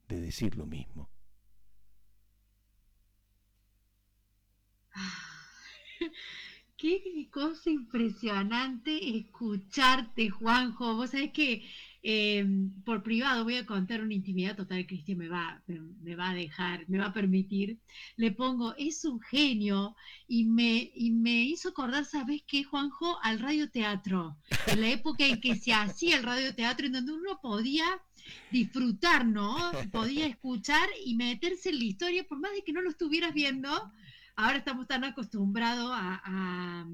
[0.08, 1.10] de decir lo mismo.
[6.76, 10.94] Qué cosa impresionante escucharte, Juanjo.
[10.94, 11.66] Vos sabés que
[12.02, 16.34] em, por privado voy a contar una intimidad total, Cristian me va, me va a
[16.34, 17.78] dejar, me va a permitir.
[18.16, 19.96] Le pongo, es un genio
[20.28, 23.18] y me, y me hizo acordar, ¿sabés qué, Juanjo?
[23.22, 24.36] Al radioteatro.
[24.66, 27.86] En la época en que se hacía el radioteatro, en donde uno podía
[28.50, 29.56] disfrutar, ¿no?
[29.92, 33.70] Podía escuchar y meterse en la historia, por más de que no lo estuvieras viendo
[34.36, 36.86] ahora estamos tan acostumbrados a,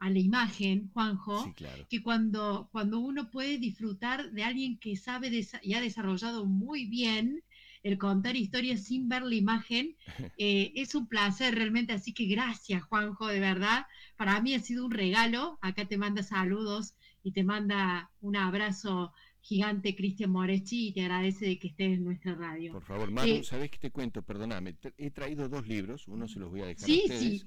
[0.00, 1.54] la imagen, Juanjo,
[1.88, 5.30] que cuando, cuando uno puede disfrutar de alguien que sabe
[5.62, 7.42] y ha desarrollado muy bien
[7.82, 9.96] el contar historias sin ver la imagen,
[10.38, 11.94] eh, es un placer realmente.
[11.94, 13.86] Así que gracias, Juanjo, de verdad.
[14.16, 15.58] Para mí ha sido un regalo.
[15.62, 19.12] Acá te manda saludos y te manda un abrazo
[19.44, 22.72] gigante Cristian Morechi y te agradece de que estés en nuestra radio.
[22.72, 24.22] Por favor, Maru, eh, ¿sabés qué te cuento?
[24.22, 27.46] Perdóname, he traído dos libros, uno se los voy a dejar a ustedes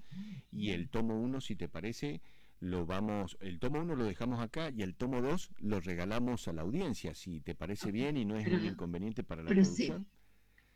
[0.51, 2.21] y el tomo uno, si te parece,
[2.59, 6.53] lo vamos, el tomo uno lo dejamos acá y el tomo dos lo regalamos a
[6.53, 10.07] la audiencia, si te parece bien y no es un inconveniente para la producción.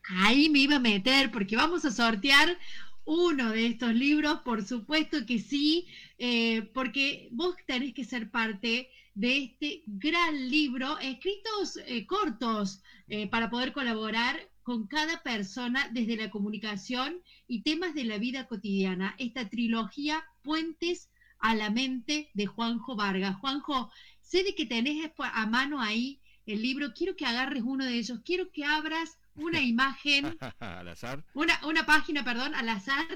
[0.09, 2.57] Ahí me iba a meter porque vamos a sortear
[3.05, 5.87] uno de estos libros, por supuesto que sí,
[6.17, 13.27] eh, porque vos tenés que ser parte de este gran libro, escritos eh, cortos eh,
[13.27, 19.15] para poder colaborar con cada persona desde la comunicación y temas de la vida cotidiana.
[19.17, 21.09] Esta trilogía Puentes
[21.39, 23.35] a la mente de Juanjo Vargas.
[23.37, 27.95] Juanjo, sé de que tenés a mano ahí el libro, quiero que agarres uno de
[27.95, 33.07] ellos, quiero que abras una imagen, al azar, una, una página, perdón, al azar,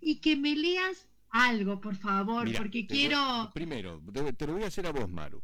[0.00, 3.50] y que me leas algo, por favor, porque quiero...
[3.54, 4.02] primero,
[4.36, 5.42] te lo voy a hacer a vos, Maru.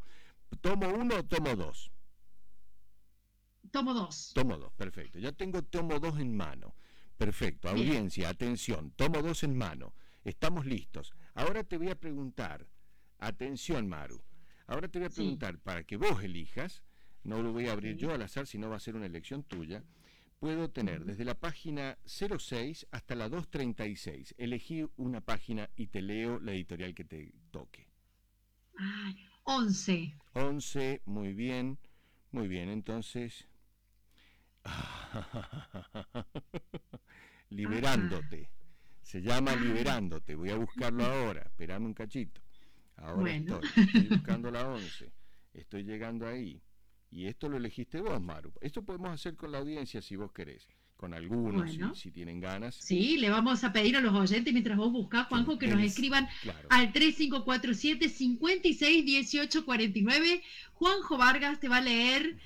[0.60, 1.90] ¿Tomo uno o tomo dos?
[3.70, 4.32] Tomo dos.
[4.34, 5.18] Tomo dos, perfecto.
[5.18, 6.74] Ya tengo tomo dos en mano.
[7.16, 7.68] Perfecto.
[7.68, 8.92] Audiencia, atención.
[8.92, 9.94] Tomo dos en mano.
[10.24, 11.12] Estamos listos.
[11.34, 12.66] Ahora te voy a preguntar,
[13.18, 14.22] atención, Maru.
[14.66, 16.82] Ahora te voy a preguntar para que vos elijas,
[17.24, 19.82] no lo voy a abrir yo al azar, sino va a ser una elección tuya
[20.38, 24.34] puedo tener desde la página 06 hasta la 236.
[24.38, 27.88] Elegí una página y te leo la editorial que te toque.
[28.78, 29.12] Ah,
[29.44, 30.14] 11.
[30.34, 31.78] 11, muy bien.
[32.30, 33.46] Muy bien, entonces...
[37.50, 38.50] liberándote.
[39.02, 40.34] Se llama Liberándote.
[40.34, 41.42] Voy a buscarlo ahora.
[41.42, 42.42] Esperame un cachito.
[42.96, 43.60] Ahora estoy.
[43.76, 45.12] Estoy buscando la 11.
[45.54, 46.60] Estoy llegando ahí.
[47.10, 48.52] Y esto lo elegiste vos, Maru.
[48.60, 50.66] Esto podemos hacer con la audiencia si vos querés,
[50.96, 52.74] con algunos, si, tienen ganas.
[52.74, 56.28] Sí, le vamos a pedir a los oyentes, mientras vos buscás, Juanjo, que nos escriban
[56.68, 60.42] al 3547 561849
[60.74, 62.36] Juanjo Vargas te va a leer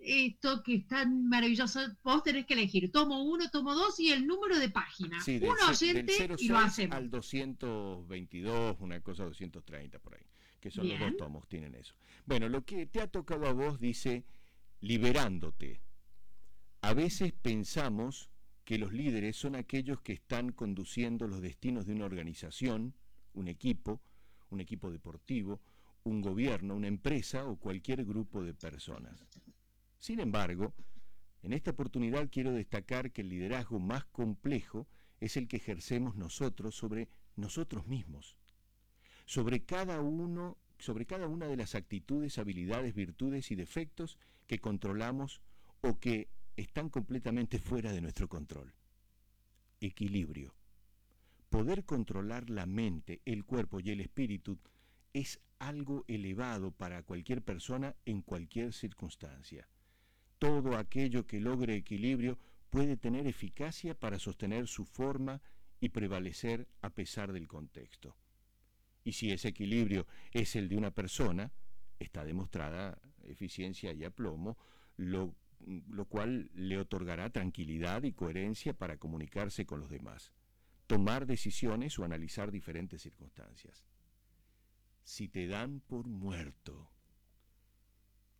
[0.00, 1.80] esto que es tan maravilloso.
[2.02, 5.20] Vos tenés que elegir, tomo uno, tomo dos y el número de página.
[5.22, 6.96] Sí, Un oyente y lo hacemos.
[6.96, 10.27] Al 222, una cosa 230 por ahí
[10.60, 11.94] que son los dos tomos, tienen eso.
[12.26, 14.24] Bueno, lo que te ha tocado a vos dice
[14.80, 15.80] liberándote.
[16.80, 18.30] A veces pensamos
[18.64, 22.94] que los líderes son aquellos que están conduciendo los destinos de una organización,
[23.34, 24.00] un equipo,
[24.50, 25.60] un equipo deportivo,
[26.04, 29.26] un gobierno, una empresa o cualquier grupo de personas.
[29.98, 30.74] Sin embargo,
[31.42, 34.86] en esta oportunidad quiero destacar que el liderazgo más complejo
[35.20, 38.37] es el que ejercemos nosotros sobre nosotros mismos
[39.28, 45.42] sobre cada uno, sobre cada una de las actitudes, habilidades, virtudes y defectos que controlamos
[45.82, 48.72] o que están completamente fuera de nuestro control.
[49.82, 50.54] Equilibrio.
[51.50, 54.58] Poder controlar la mente, el cuerpo y el espíritu
[55.12, 59.68] es algo elevado para cualquier persona en cualquier circunstancia.
[60.38, 62.38] Todo aquello que logre equilibrio
[62.70, 65.42] puede tener eficacia para sostener su forma
[65.80, 68.16] y prevalecer a pesar del contexto.
[69.08, 71.50] Y si ese equilibrio es el de una persona,
[71.98, 74.58] está demostrada eficiencia y aplomo,
[74.98, 75.34] lo,
[75.88, 80.34] lo cual le otorgará tranquilidad y coherencia para comunicarse con los demás,
[80.86, 83.86] tomar decisiones o analizar diferentes circunstancias.
[85.04, 86.90] Si te dan por muerto,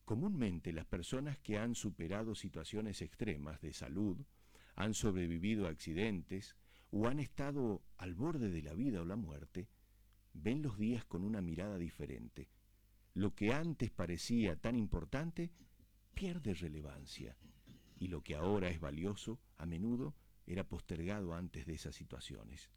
[0.05, 4.17] Comúnmente las personas que han superado situaciones extremas de salud,
[4.75, 6.57] han sobrevivido a accidentes
[6.91, 9.69] o han estado al borde de la vida o la muerte,
[10.43, 12.49] ven los días con una mirada diferente.
[13.15, 15.51] Lo que antes parecía tan importante
[16.15, 17.37] pierde relevancia
[17.99, 20.15] y lo que ahora es valioso a menudo
[20.47, 22.71] era postergado antes de esas situaciones.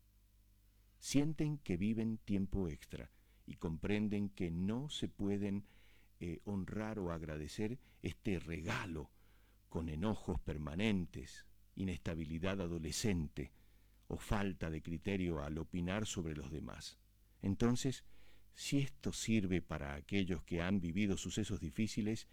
[0.99, 3.11] Sienten que viven tiempo extra
[3.45, 5.65] y comprenden que no se pueden
[6.19, 9.11] eh, honrar o agradecer este regalo
[9.69, 13.51] con enojos permanentes, inestabilidad adolescente
[14.07, 17.00] o falta de criterio al opinar sobre los demás
[17.41, 18.03] Entonces,
[18.53, 22.27] si esto sirve para aquellos que han vivido sucesos difíciles,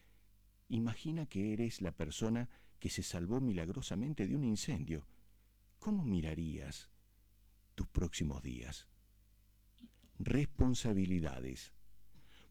[0.69, 2.49] imagina que eres la persona
[2.79, 5.07] que se salvó milagrosamente de un incendio.
[5.79, 6.91] ¿Cómo mirarías
[7.75, 8.89] tus próximos días?
[10.19, 11.73] Responsabilidades.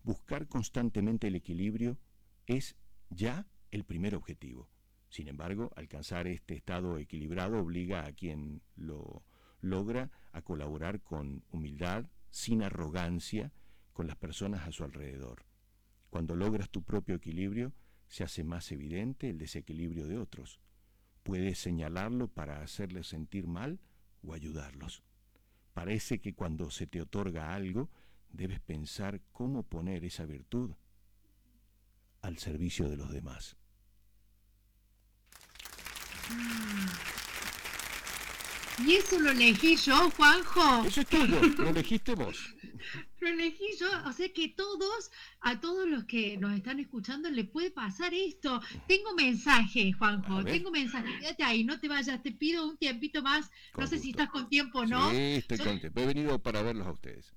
[0.03, 1.99] Buscar constantemente el equilibrio
[2.45, 2.78] es
[3.10, 4.70] ya el primer objetivo.
[5.10, 9.24] Sin embargo, alcanzar este estado equilibrado obliga a quien lo
[9.62, 12.05] logra a colaborar con humildad,
[12.38, 13.52] sin arrogancia,
[13.94, 15.44] con las personas a su alrededor.
[16.12, 17.74] Cuando logras tu propio equilibrio,
[18.08, 20.60] se hace más evidente el desequilibrio de otros.
[21.24, 23.80] Puedes señalarlo para hacerles sentir mal
[24.22, 25.02] o ayudarlos.
[25.74, 27.90] Parece que cuando se te otorga algo,
[28.30, 30.76] debes pensar cómo poner esa virtud
[32.22, 33.58] al servicio de los demás.
[38.86, 40.86] Y eso lo elegí yo, Juanjo.
[40.86, 42.38] Eso es tuyo, lo elegiste vos.
[43.19, 45.09] Lo elegí yo, o sea que todos,
[45.41, 48.61] a todos los que nos están escuchando, le puede pasar esto.
[48.88, 51.17] Tengo mensaje, Juanjo, tengo mensaje.
[51.19, 53.49] Quédate ahí, no te vayas, te pido un tiempito más.
[53.75, 55.09] no sé si estás con tiempo o no.
[55.09, 55.99] Sí, estoy con tiempo.
[55.99, 57.34] He venido para verlos a ustedes.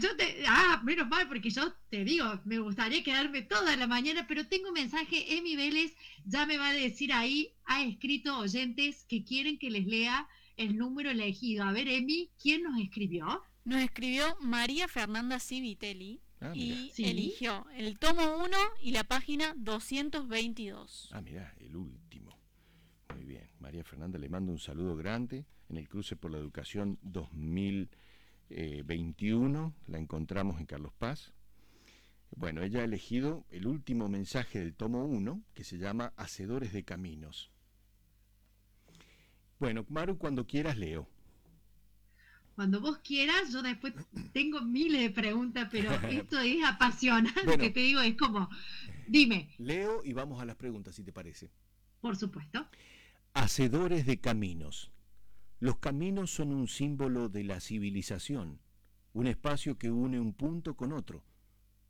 [0.00, 4.26] Yo te, ah, menos mal, porque yo te digo, me gustaría quedarme toda la mañana,
[4.26, 9.22] pero tengo mensaje, Emi Vélez ya me va a decir ahí, ha escrito oyentes que
[9.22, 11.64] quieren que les lea el número elegido.
[11.64, 13.42] A ver, Emi, ¿quién nos escribió?
[13.64, 21.10] Nos escribió María Fernanda Civitelli ah, y eligió el tomo 1 y la página 222.
[21.12, 22.36] Ah, mira, el último.
[23.14, 23.48] Muy bien.
[23.60, 29.74] María Fernanda le mando un saludo grande en el cruce por la educación 2021.
[29.86, 31.32] La encontramos en Carlos Paz.
[32.34, 36.82] Bueno, ella ha elegido el último mensaje del tomo 1, que se llama Hacedores de
[36.82, 37.51] Caminos.
[39.62, 41.08] Bueno, Maru, cuando quieras leo.
[42.56, 43.94] Cuando vos quieras, yo después
[44.32, 48.50] tengo miles de preguntas, pero esto es apasionante, que te digo, es como,
[49.06, 49.54] dime.
[49.58, 51.52] Leo y vamos a las preguntas, si te parece.
[52.00, 52.66] Por supuesto.
[53.34, 54.90] Hacedores de caminos.
[55.60, 58.58] Los caminos son un símbolo de la civilización,
[59.12, 61.24] un espacio que une un punto con otro,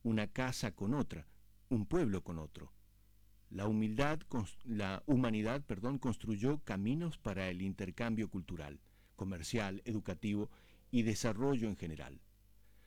[0.03, 1.27] una casa con otra,
[1.71, 2.71] un pueblo con otro.
[3.53, 4.19] La, humildad,
[4.65, 8.81] la humanidad perdón, construyó caminos para el intercambio cultural,
[9.15, 10.51] comercial, educativo
[10.91, 12.23] y desarrollo en general.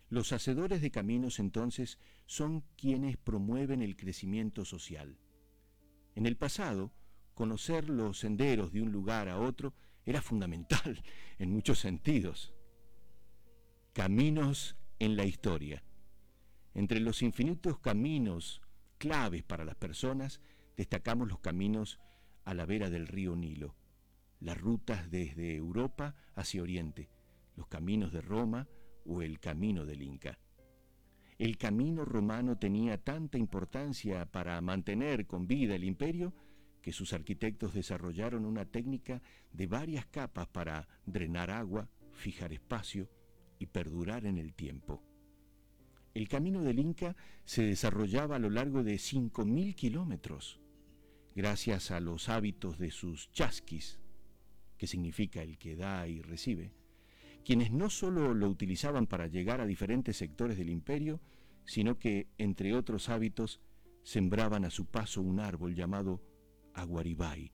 [0.10, 5.20] Los hacedores de caminos entonces son quienes promueven el crecimiento social.
[6.16, 6.92] En el pasado,
[7.36, 11.04] conocer los senderos de un lugar a otro era fundamental
[11.38, 12.56] en muchos sentidos.
[13.94, 15.84] Caminos en la historia.
[16.74, 18.62] Entre los infinitos caminos
[18.98, 20.42] claves para las personas
[20.76, 22.00] destacamos los caminos
[22.44, 23.76] a la vera del río Nilo,
[24.40, 27.10] las rutas desde Europa hacia Oriente,
[27.56, 28.68] los caminos de Roma
[29.06, 30.38] o el camino del Inca.
[31.38, 36.34] El camino romano tenía tanta importancia para mantener con vida el imperio
[36.82, 39.22] que sus arquitectos desarrollaron una técnica
[39.52, 43.10] de varias capas para drenar agua, fijar espacio
[43.60, 45.04] y perdurar en el tiempo.
[46.14, 50.62] El camino del Inca se desarrollaba a lo largo de 5.000 kilómetros
[51.36, 54.00] gracias a los hábitos de sus chasquis,
[54.78, 56.72] que significa el que da y recibe,
[57.44, 61.20] quienes no solo lo utilizaban para llegar a diferentes sectores del imperio,
[61.66, 63.60] sino que, entre otros hábitos,
[64.04, 66.24] sembraban a su paso un árbol llamado
[66.74, 67.52] aguaribay,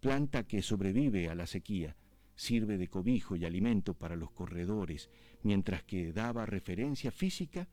[0.00, 1.96] planta que sobrevive a la sequía,
[2.34, 5.10] sirve de cobijo y alimento para los corredores,
[5.42, 7.68] mientras que daba referencia física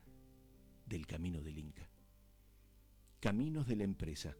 [0.85, 1.89] del camino del Inca.
[3.19, 4.35] Caminos de la empresa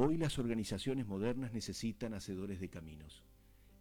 [0.00, 3.24] Hoy las organizaciones modernas necesitan hacedores de caminos,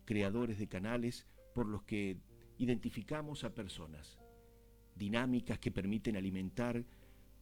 [0.04, 2.18] creadores de canales por los que
[2.58, 4.18] identificamos a personas,
[4.96, 6.84] dinámicas que permiten alimentar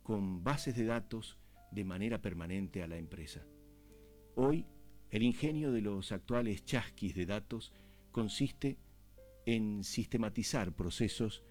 [0.03, 1.37] con bases de datos
[1.71, 3.45] de manera permanente a la empresa.
[4.35, 4.65] Hoy,
[5.09, 7.71] el ingenio de los actuales chasquis de datos
[8.11, 8.77] consiste
[9.45, 11.45] en sistematizar procesos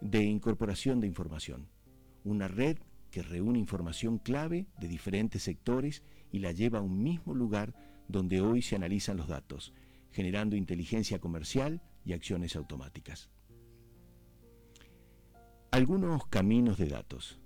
[0.00, 1.68] de incorporación de información,
[2.22, 2.78] una red
[3.10, 7.74] que reúne información clave de diferentes sectores y la lleva a un mismo lugar
[8.08, 9.72] donde hoy se analizan los datos,
[10.10, 13.30] generando inteligencia comercial y acciones automáticas.
[15.70, 17.38] Algunos caminos de datos,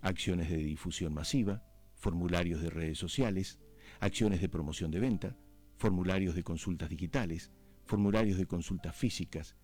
[0.00, 1.64] acciones de difusión masiva,
[1.94, 3.58] formularios de redes sociales,
[4.00, 5.36] acciones de promoción de venta,
[5.76, 7.50] formularios de consultas digitales,
[7.84, 9.56] formularios de consultas físicas,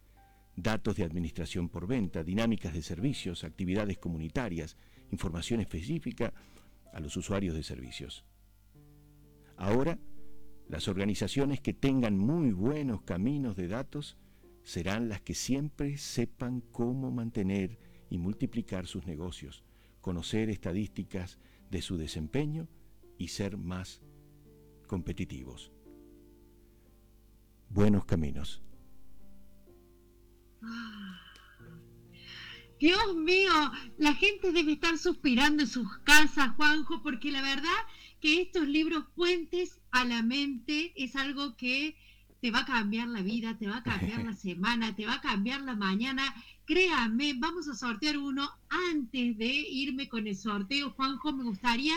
[0.57, 4.77] datos de administración por venta, dinámicas de servicios, actividades comunitarias,
[5.11, 6.33] información específica
[6.93, 8.25] a los usuarios de servicios.
[9.61, 9.99] Ahora,
[10.69, 14.17] las organizaciones que tengan muy buenos caminos de datos
[14.63, 19.63] serán las que siempre sepan cómo mantener y multiplicar sus negocios,
[20.01, 21.39] conocer estadísticas
[21.71, 22.69] de su desempeño
[23.19, 24.01] y ser más
[24.87, 25.71] competitivos.
[27.69, 28.63] Buenos caminos.
[32.79, 33.53] Dios mío,
[33.99, 37.69] la gente debe estar suspirando en sus casas, Juanjo, porque la verdad
[38.21, 41.97] que estos libros puentes a la mente es algo que
[42.41, 45.21] te va a cambiar la vida, te va a cambiar la semana, te va a
[45.21, 46.35] cambiar la mañana.
[46.65, 50.91] Créame, vamos a sortear uno antes de irme con el sorteo.
[50.91, 51.97] Juanjo, me gustaría,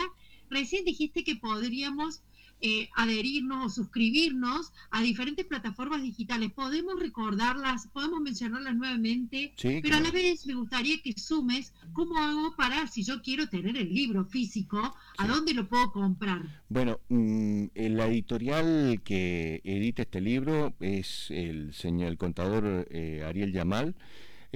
[0.50, 2.22] recién dijiste que podríamos
[2.66, 6.50] eh, adherirnos o suscribirnos a diferentes plataformas digitales.
[6.50, 12.56] Podemos recordarlas, podemos mencionarlas nuevamente, pero a la vez me gustaría que sumes cómo hago
[12.56, 16.40] para, si yo quiero tener el libro físico, ¿a dónde lo puedo comprar?
[16.70, 23.52] Bueno, mm, la editorial que edita este libro es el señor el contador eh, Ariel
[23.52, 23.94] Yamal.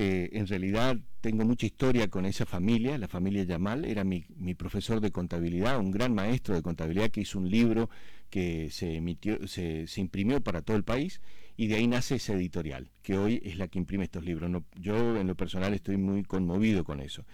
[0.01, 4.23] Eh, en realidad tengo mucha historia con esa familia, la familia Yamal, era mi,
[4.55, 7.91] profesor de contabilidad, un gran maestro de contabilidad que hizo un libro
[8.31, 11.21] que se emitió, se, imprimió para todo el país
[11.57, 14.63] y de ahí nace esa editorial, que hoy es la que imprime estos libros.
[14.77, 17.25] yo en lo personal estoy muy conmovido con eso.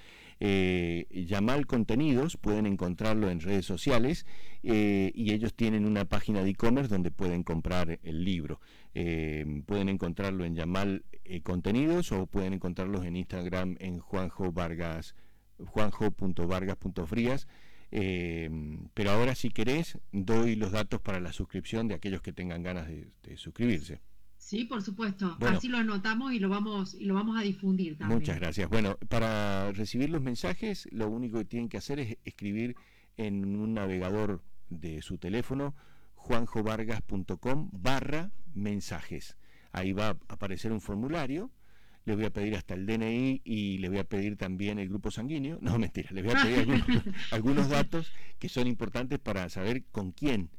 [0.40, 4.26] Eh, Yamal Contenidos, pueden encontrarlo en redes sociales
[4.62, 8.60] eh, y ellos tienen una página de e-commerce donde pueden comprar el libro.
[8.94, 11.04] Eh, pueden encontrarlo en Yamal
[11.42, 15.14] Contenidos o pueden encontrarlos en Instagram en Juanjo Vargas,
[15.58, 17.46] juanjo.vargas.frías.
[17.96, 18.50] Eh,
[18.92, 22.88] pero ahora si querés, doy los datos para la suscripción de aquellos que tengan ganas
[22.88, 24.00] de, suscribirse.
[24.44, 25.38] Sí, por supuesto.
[25.40, 28.20] Así lo anotamos y lo vamos y lo vamos a difundir también.
[28.20, 28.68] Muchas gracias.
[28.68, 32.76] Bueno, para recibir los mensajes, lo único que tienen que hacer es escribir
[33.16, 35.74] en un navegador de su teléfono
[36.16, 39.38] juanjovargas.com barra mensajes.
[39.72, 41.50] Ahí va a aparecer un formulario,
[42.04, 45.10] le voy a pedir hasta el DNI y le voy a pedir también el grupo
[45.10, 45.56] sanguíneo.
[45.62, 46.68] No, mentira, le voy a pedir
[47.30, 50.50] algunos, datos que son importantes para saber con quién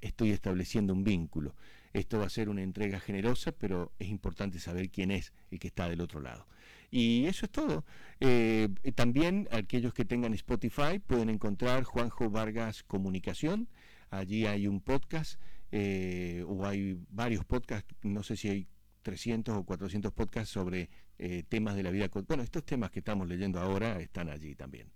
[0.00, 1.54] estoy estableciendo un vínculo.
[1.94, 5.68] Esto va a ser una entrega generosa, pero es importante saber quién es el que
[5.68, 6.46] está del otro lado.
[6.90, 7.84] Y eso es todo.
[8.18, 13.68] Eh, también aquellos que tengan Spotify pueden encontrar Juanjo Vargas Comunicación.
[14.10, 15.40] Allí hay un podcast
[15.70, 18.68] eh, o hay varios podcasts, no sé si hay
[19.02, 22.10] 300 o 400 podcasts sobre eh, temas de la vida.
[22.26, 24.93] Bueno, estos temas que estamos leyendo ahora están allí también.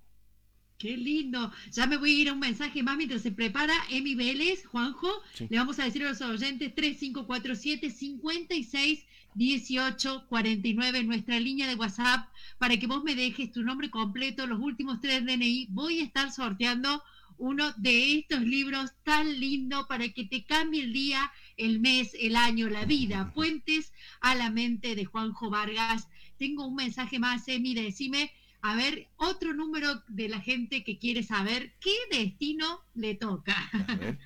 [0.79, 1.53] Qué lindo.
[1.73, 5.11] Ya me voy a ir a un mensaje más mientras se prepara Emi Vélez, Juanjo.
[5.49, 9.05] Le vamos a decir a los oyentes 3547 56
[9.35, 14.61] 18 49, nuestra línea de WhatsApp, para que vos me dejes tu nombre completo, los
[14.61, 15.67] últimos tres DNI.
[15.71, 17.03] Voy a estar sorteando
[17.39, 22.37] uno de estos libros tan lindo para que te cambie el día, el mes, el
[22.37, 23.33] año, la vida.
[23.35, 26.07] Puentes a la mente de Juanjo Vargas.
[26.39, 28.31] Tengo un mensaje más, Emi, decime,
[28.63, 33.57] a ver, otro número de la gente que quiere saber qué destino le toca.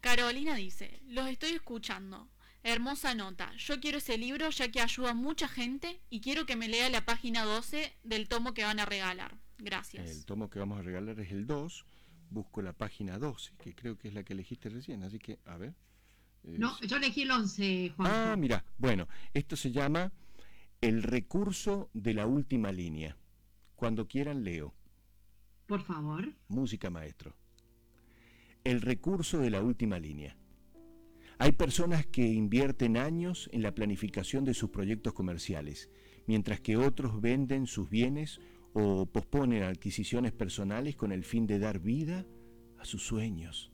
[0.00, 2.28] Carolina dice, los estoy escuchando.
[2.62, 3.52] Hermosa nota.
[3.56, 6.90] Yo quiero ese libro ya que ayuda a mucha gente y quiero que me lea
[6.90, 9.36] la página 12 del tomo que van a regalar.
[9.58, 10.10] Gracias.
[10.10, 11.86] El tomo que vamos a regalar es el 2
[12.30, 15.56] busco la página 12, que creo que es la que elegiste recién, así que, a
[15.56, 15.74] ver.
[16.42, 18.10] No, yo elegí el 11, Juan.
[18.10, 20.12] Ah, mira, bueno, esto se llama
[20.80, 23.16] El recurso de la última línea.
[23.76, 24.74] Cuando quieran leo.
[25.66, 26.34] Por favor.
[26.48, 27.36] Música, maestro.
[28.64, 30.36] El recurso de la última línea.
[31.38, 35.90] Hay personas que invierten años en la planificación de sus proyectos comerciales,
[36.26, 38.40] mientras que otros venden sus bienes
[38.72, 42.26] o posponen adquisiciones personales con el fin de dar vida
[42.78, 43.70] a sus sueños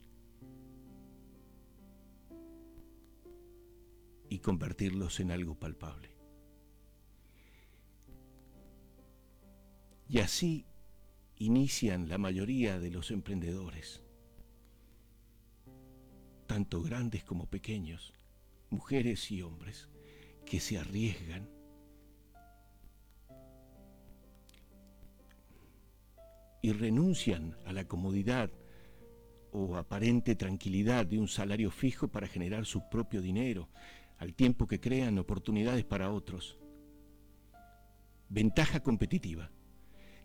[4.29, 6.12] y convertirlos en algo palpable.
[10.07, 10.65] Y así
[11.37, 14.01] inician la mayoría de los emprendedores,
[16.45, 18.13] tanto grandes como pequeños,
[18.69, 19.89] mujeres y hombres,
[20.45, 21.49] que se arriesgan
[26.61, 28.49] y renuncian a la comodidad
[29.51, 33.69] o aparente tranquilidad de un salario fijo para generar su propio dinero,
[34.17, 36.57] al tiempo que crean oportunidades para otros.
[38.29, 39.51] Ventaja competitiva.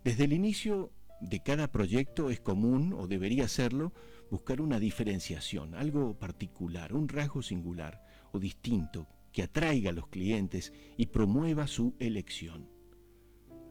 [0.09, 0.91] Desde el inicio
[1.21, 3.93] de cada proyecto es común, o debería serlo,
[4.31, 8.03] buscar una diferenciación, algo particular, un rasgo singular
[8.33, 12.71] o distinto que atraiga a los clientes y promueva su elección.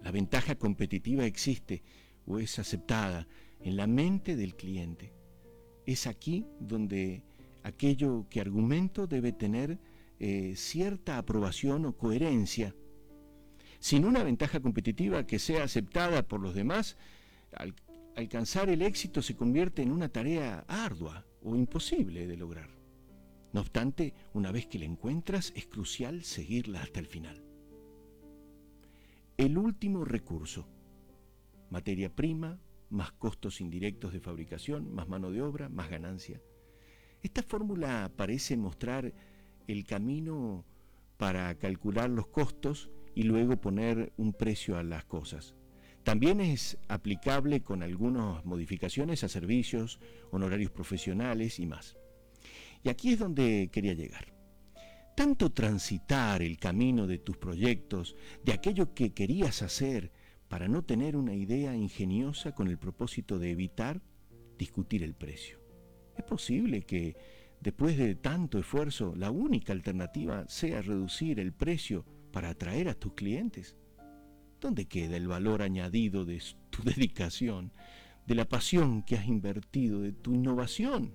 [0.03, 1.81] La ventaja competitiva existe
[2.27, 3.27] o es aceptada
[3.59, 5.15] en la mente del cliente.
[5.87, 7.23] Es aquí donde
[7.63, 9.79] aquello que argumento debe tener
[10.19, 12.75] eh, cierta aprobación o coherencia.
[13.79, 16.97] Sin una ventaja competitiva que sea aceptada por los demás,
[18.15, 22.69] alcanzar el éxito se convierte en una tarea ardua o imposible de lograr.
[23.53, 27.43] No obstante, una vez que la encuentras, es crucial seguirla hasta el final.
[29.37, 30.67] El último recurso,
[31.69, 32.59] materia prima,
[32.89, 36.41] más costos indirectos de fabricación, más mano de obra, más ganancia.
[37.21, 39.13] Esta fórmula parece mostrar
[39.67, 40.65] el camino
[41.17, 45.55] para calcular los costos y luego poner un precio a las cosas.
[46.03, 49.99] También es aplicable con algunas modificaciones a servicios,
[50.29, 51.97] honorarios profesionales y más.
[52.83, 54.35] Y aquí es donde quería llegar.
[55.15, 58.15] Tanto transitar el camino de tus proyectos,
[58.45, 60.11] de aquello que querías hacer,
[60.47, 63.99] para no tener una idea ingeniosa con el propósito de evitar
[64.59, 65.59] discutir el precio.
[66.15, 67.15] Es posible que
[67.61, 73.13] después de tanto esfuerzo la única alternativa sea reducir el precio para atraer a tus
[73.13, 73.75] clientes.
[74.59, 77.71] ¿Dónde queda el valor añadido de tu dedicación,
[78.25, 81.13] de la pasión que has invertido, de tu innovación?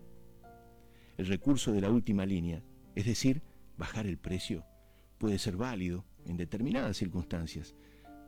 [1.17, 2.63] El recurso de la última línea,
[2.95, 3.43] es decir,
[3.77, 4.65] bajar el precio,
[5.19, 7.75] puede ser válido en determinadas circunstancias,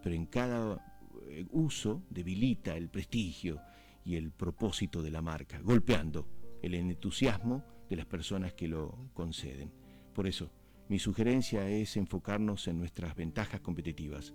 [0.02, 0.84] pero en cada
[1.28, 3.60] eh, uso debilita el prestigio
[4.04, 6.28] y el propósito de la marca, golpeando
[6.62, 9.72] el entusiasmo de las personas que lo conceden.
[10.12, 10.50] Por eso,
[10.88, 14.34] mi sugerencia es enfocarnos en nuestras ventajas competitivas,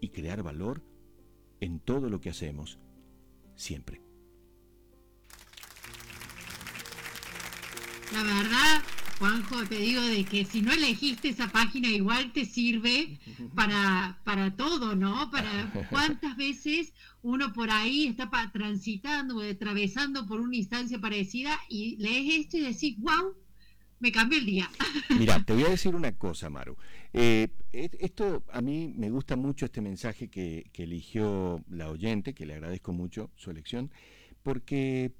[0.00, 0.82] y crear valor
[1.60, 2.78] en todo lo que hacemos,
[3.54, 4.00] siempre.
[8.12, 8.82] La verdad,
[9.18, 13.20] Juanjo, te digo de que si no elegiste esa página, igual te sirve
[13.54, 15.30] para, para todo, ¿no?
[15.30, 21.96] Para cuántas veces uno por ahí está transitando o atravesando por una instancia parecida y
[21.98, 23.36] lees esto y decís, wow,
[24.00, 24.68] me cambió el día.
[25.18, 26.76] Mira, te voy a decir una cosa, Maru.
[27.12, 32.54] Eh, esto a mí me gusta mucho este mensaje que, eligió la oyente, que le
[32.54, 33.90] agradezco mucho su elección,
[34.42, 35.12] porque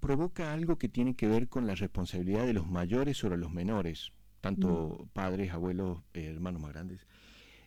[0.00, 4.12] provoca algo que tiene que ver con la responsabilidad de los mayores sobre los menores,
[4.40, 5.08] tanto mm.
[5.08, 7.06] padres, abuelos, eh, hermanos más grandes.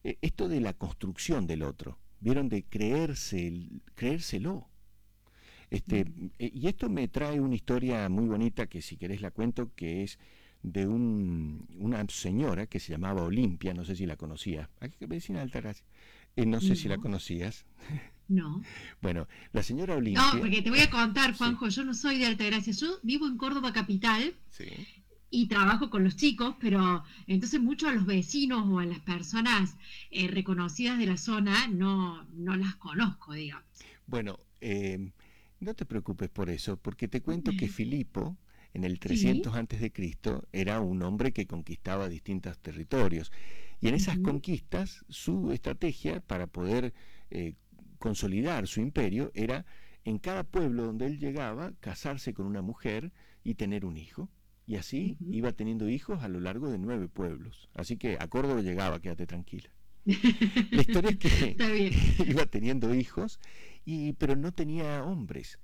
[0.05, 3.51] Eh, esto de la construcción del otro, vieron de creerse,
[3.95, 4.69] creérselo.
[5.69, 6.29] Este, mm.
[6.37, 10.19] y esto me trae una historia muy bonita que si querés la cuento, que es
[10.63, 15.39] de un, una señora que se llamaba Olimpia, no sé si la conocías, aquí vecina
[15.39, 15.85] de Altagracia,
[16.37, 17.65] eh, no sé si la conocías.
[18.29, 18.63] No.
[19.01, 20.23] bueno, la señora Olimpia...
[20.33, 23.37] No, porque te voy a contar, Juanjo, yo no soy de Altagracia, yo vivo en
[23.37, 24.33] Córdoba Capital.
[25.35, 29.75] Y trabajo con los chicos, pero entonces muchos a los vecinos o a las personas
[30.11, 33.65] eh, reconocidas de la zona no, no las conozco, digamos.
[34.05, 35.11] Bueno, eh,
[35.59, 38.37] no te preocupes por eso, porque te cuento que Filipo,
[38.73, 43.31] en el 300 antes de Cristo era un hombre que conquistaba distintos territorios.
[43.79, 46.93] Y en esas conquistas su estrategia para poder
[47.29, 47.53] eh,
[47.99, 49.65] consolidar su imperio era
[50.05, 53.11] en cada pueblo donde él llegaba casarse con una mujer
[53.43, 54.29] y tener un hijo.
[54.65, 57.69] Y así iba teniendo hijos a lo largo de nueve pueblos.
[57.73, 59.69] Así que a Córdoba llegaba quédate tranquila.
[60.71, 61.55] La historia es que
[62.27, 63.39] iba teniendo hijos
[63.85, 65.59] y pero no tenía hombres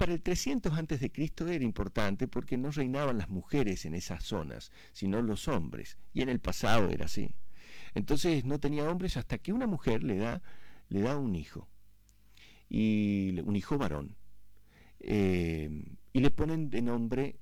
[0.00, 4.24] para el 300 antes de Cristo era importante porque no reinaban las mujeres en esas
[4.24, 7.34] zonas, sino los hombres, y en el pasado era así.
[7.94, 10.40] Entonces no tenía hombres hasta que una mujer le da,
[10.88, 11.68] le da un hijo,
[12.70, 14.16] y un hijo varón,
[15.00, 15.68] eh,
[16.14, 17.36] y le ponen de nombre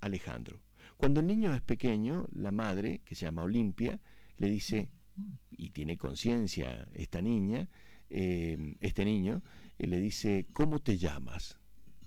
[0.00, 0.60] Alejandro.
[0.96, 3.98] Cuando el niño es pequeño, la madre, que se llama Olimpia,
[4.36, 4.88] le dice,
[5.50, 7.68] y tiene conciencia esta niña,
[8.08, 9.42] eh, este niño,
[9.78, 11.58] le dice, ¿cómo te llamas?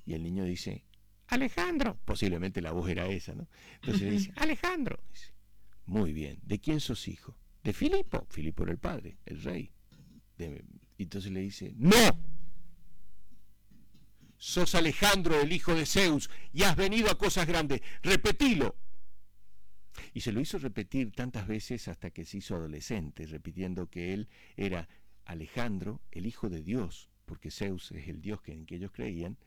[0.08, 0.86] Y el niño dice,
[1.28, 2.00] Alejandro.
[2.06, 3.50] Posiblemente la voz era esa, ¿no?
[3.76, 5.04] Entonces le dice, Alejandro.
[5.12, 5.34] Dice,
[5.86, 7.38] Muy bien, ¿de quién sos hijo?
[7.62, 8.26] De Filipo.
[8.30, 9.70] Filipo era el padre, el rey.
[10.98, 11.98] Y entonces le dice, no.
[14.38, 17.82] Sos Alejandro, el hijo de Zeus, y has venido a cosas grandes.
[18.02, 18.78] Repetilo.
[20.14, 24.30] Y se lo hizo repetir tantas veces hasta que se hizo adolescente, repitiendo que él
[24.56, 24.88] era
[25.26, 29.38] Alejandro, el hijo de Dios, porque Zeus es el Dios en que ellos creían,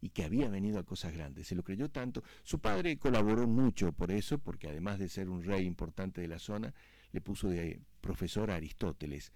[0.00, 1.46] y que había venido a cosas grandes.
[1.46, 2.22] Se lo creyó tanto.
[2.42, 6.38] Su padre colaboró mucho por eso, porque además de ser un rey importante de la
[6.38, 6.74] zona,
[7.12, 9.32] le puso de profesor a Aristóteles.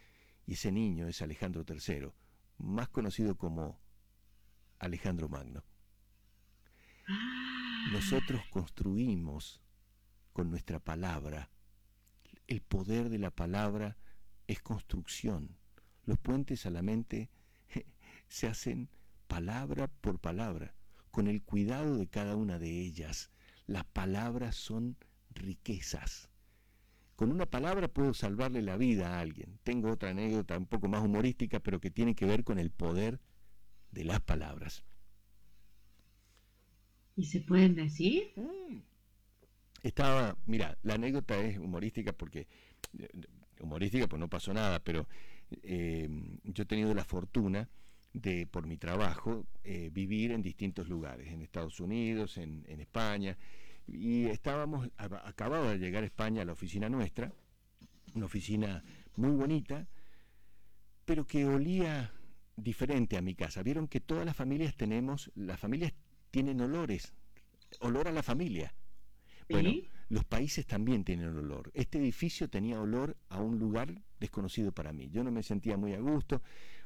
[0.46, 2.08] Y ese niño es Alejandro III,
[2.58, 3.80] más conocido como
[4.78, 5.64] Alejandro Magno.
[7.92, 9.60] Nosotros construimos
[10.32, 11.50] con nuestra palabra.
[12.46, 13.96] El poder de la palabra
[14.46, 15.56] es construcción.
[16.04, 17.30] Los puentes a la mente
[18.28, 18.88] se hacen
[19.34, 20.76] palabra por palabra,
[21.10, 23.32] con el cuidado de cada una de ellas.
[23.66, 24.96] Las palabras son
[25.30, 26.30] riquezas.
[27.16, 29.58] con una palabra puedo salvarle la vida a alguien.
[29.64, 33.18] Tengo otra anécdota un poco más humorística, pero que tiene que ver con el poder
[33.90, 34.84] de las palabras.
[37.16, 38.32] ¿Y se pueden decir?
[38.36, 38.78] Mm.
[39.82, 42.46] Estaba, mira, la anécdota es humorística porque,
[42.98, 43.08] eh,
[43.60, 45.08] humorística pues no pasó nada, pero
[45.50, 46.08] eh,
[46.44, 47.68] yo he tenido la fortuna
[48.14, 53.36] de, por mi trabajo, eh, vivir en distintos lugares, en Estados Unidos, en, en España,
[53.86, 57.32] y estábamos, acababa de llegar a España a la oficina nuestra,
[58.14, 58.82] una oficina
[59.16, 59.86] muy bonita,
[61.04, 62.12] pero que olía
[62.56, 63.62] diferente a mi casa.
[63.62, 65.92] Vieron que todas las familias tenemos, las familias
[66.30, 67.12] tienen olores,
[67.80, 68.74] olor a la familia.
[69.48, 69.72] Bueno,
[70.08, 71.70] los países también tienen olor.
[71.74, 75.10] Este edificio tenía olor a un lugar desconocido para mí.
[75.10, 76.40] Yo no me sentía muy a gusto.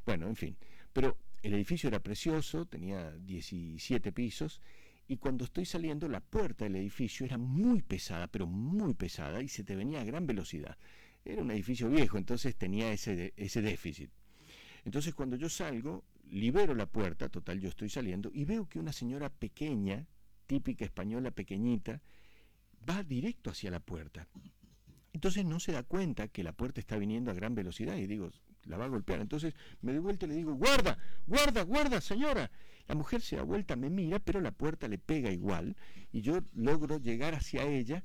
[0.05, 0.57] Bueno, en fin.
[0.93, 4.61] Pero el edificio era precioso, tenía 17 pisos
[5.07, 9.49] y cuando estoy saliendo la puerta del edificio era muy pesada, pero muy pesada, y
[9.49, 10.77] se te venía a gran velocidad.
[11.25, 13.33] Era un edificio viejo, entonces tenía ese,
[13.63, 14.11] déficit.
[14.85, 18.93] Entonces cuando yo salgo, libero la puerta, total yo estoy saliendo, y veo que una
[18.93, 20.07] señora pequeña,
[20.47, 22.03] típica española pequeñita,
[22.89, 24.29] va directo hacia la puerta.
[25.15, 28.31] Entonces no se da cuenta que la puerta está viniendo a gran velocidad y digo,
[28.69, 29.21] la va a golpear.
[29.21, 32.51] Entonces me doy vuelta y le digo, guarda, guarda, guarda, señora.
[32.87, 35.77] La mujer se da vuelta, me mira, pero la puerta le pega igual
[36.11, 38.03] y yo logro llegar hacia ella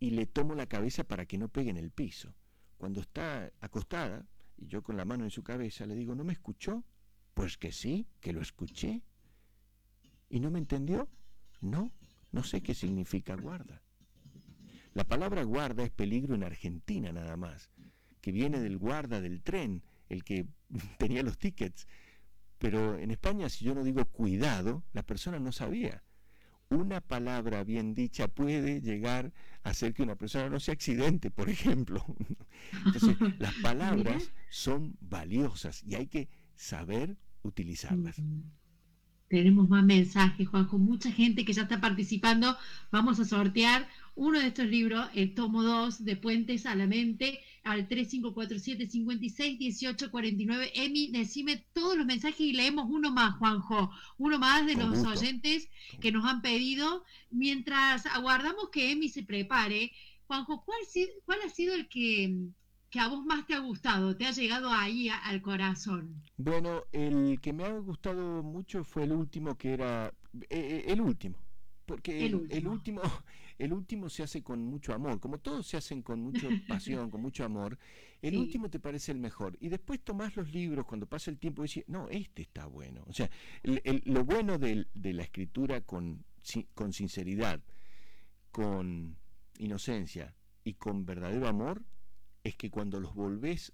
[0.00, 2.34] y le tomo la cabeza para que no pegue en el piso.
[2.76, 4.26] Cuando está acostada
[4.56, 6.84] y yo con la mano en su cabeza le digo, ¿no me escuchó?
[7.34, 9.02] Pues que sí, que lo escuché.
[10.28, 11.08] ¿Y no me entendió?
[11.60, 11.92] No,
[12.32, 13.82] no sé qué significa guarda.
[14.92, 17.70] La palabra guarda es peligro en Argentina nada más,
[18.22, 20.46] que viene del guarda del tren, el que
[20.98, 21.86] tenía los tickets.
[22.58, 26.02] Pero en España, si yo no digo cuidado, la persona no sabía.
[26.68, 29.32] Una palabra bien dicha puede llegar
[29.62, 32.04] a hacer que una persona no se accidente, por ejemplo.
[32.86, 38.16] Entonces, las palabras son valiosas y hay que saber utilizarlas.
[39.28, 40.78] Tenemos más mensajes, Juanjo.
[40.78, 42.56] Mucha gente que ya está participando.
[42.92, 47.40] Vamos a sortear uno de estos libros, el tomo 2 de Puentes a la Mente,
[47.64, 50.72] al 3547 56 18 49.
[50.74, 53.90] Emi, decime todos los mensajes y leemos uno más, Juanjo.
[54.16, 55.68] Uno más de los oyentes
[56.00, 57.04] que nos han pedido.
[57.30, 59.92] Mientras aguardamos que Emi se prepare,
[60.28, 60.78] Juanjo, ¿cuál,
[61.24, 62.32] cuál ha sido el que
[62.96, 66.22] que a vos más te ha gustado, te ha llegado ahí al corazón?
[66.38, 71.02] Bueno, el que me ha gustado mucho fue el último, que era eh, eh, el
[71.02, 71.36] último,
[71.84, 73.02] porque el, último.
[73.58, 74.08] el, último.
[74.08, 77.78] se hace con mucho amor, como todos se hacen con mucha pasión, con mucho amor,
[78.22, 79.58] el último te parece el mejor.
[79.60, 83.04] Y después tomás los libros, cuando pasa el tiempo, y decís, no, este está bueno.
[83.08, 83.28] O sea,
[83.62, 86.24] lo bueno de, de la escritura con,
[86.72, 87.60] con sinceridad,
[88.50, 89.18] con
[89.58, 90.34] inocencia
[90.64, 91.84] y con verdadero amor
[92.46, 93.72] es que cuando los volvés,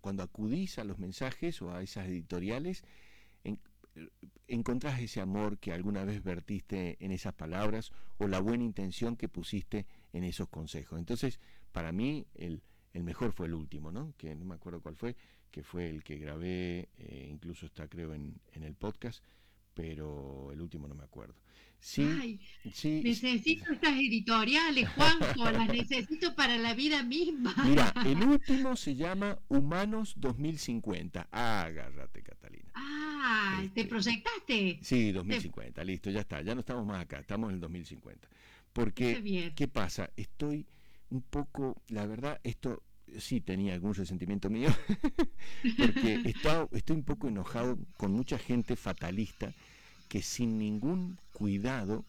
[0.00, 2.84] cuando acudís a los mensajes o a esas editoriales,
[4.46, 9.28] encontrás ese amor que alguna vez vertiste en esas palabras o la buena intención que
[9.28, 10.98] pusiste en esos consejos.
[10.98, 11.40] Entonces,
[11.72, 12.62] para mí, el,
[12.94, 14.14] mejor fue el último, ¿no?
[14.16, 15.16] Que no me acuerdo cuál fue,
[15.50, 19.22] que fue el que grabé, eh, incluso está creo en, en el podcast,
[19.74, 21.34] pero el último no me acuerdo.
[21.80, 22.40] Sí,
[22.72, 27.54] sí, necesito estas editoriales, Juanjo, las necesito para la vida misma.
[27.64, 31.28] Mira, el último se llama Humanos 2050.
[31.30, 32.72] Agárrate, Catalina.
[32.74, 34.78] Ah, ¿te este, proyectaste?
[34.82, 38.28] Sí, 2050, listo, ya está, ya no estamos más acá, estamos en el 2050.
[38.72, 40.10] Porque, ¿qué pasa?
[40.16, 40.66] Estoy
[41.10, 42.82] un poco, la verdad, esto
[43.18, 44.68] sí tenía algún resentimiento mío,
[45.78, 46.34] porque
[46.72, 49.54] estoy un poco enojado con mucha gente fatalista
[50.06, 52.04] que sin ningún cuidado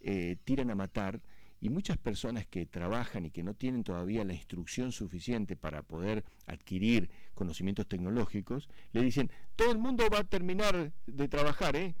[0.00, 1.20] eh, tiran a matar
[1.60, 6.24] y muchas personas que trabajan y que no tienen todavía la instrucción suficiente para poder
[6.46, 11.94] adquirir conocimientos tecnológicos, le dicen, todo el mundo va a terminar de trabajar, ¿eh?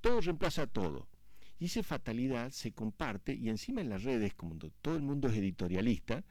[0.00, 1.08] todo reemplaza todo.
[1.58, 5.36] Y esa fatalidad se comparte y encima en las redes, como todo el mundo es
[5.36, 6.24] editorialista,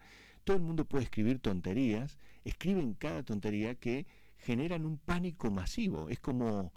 [0.44, 4.06] todo el mundo puede escribir tonterías, escriben cada tontería que
[4.38, 6.10] generan un pánico masivo.
[6.10, 6.74] Es como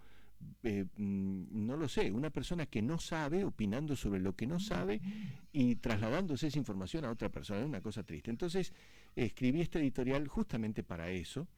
[0.63, 4.59] eh, mm, no lo sé, una persona que no sabe, opinando sobre lo que no
[4.59, 5.01] sabe
[5.53, 8.31] y trasladándose esa información a otra persona, es una cosa triste.
[8.31, 8.73] Entonces,
[9.17, 11.49] escribí este editorial justamente para eso,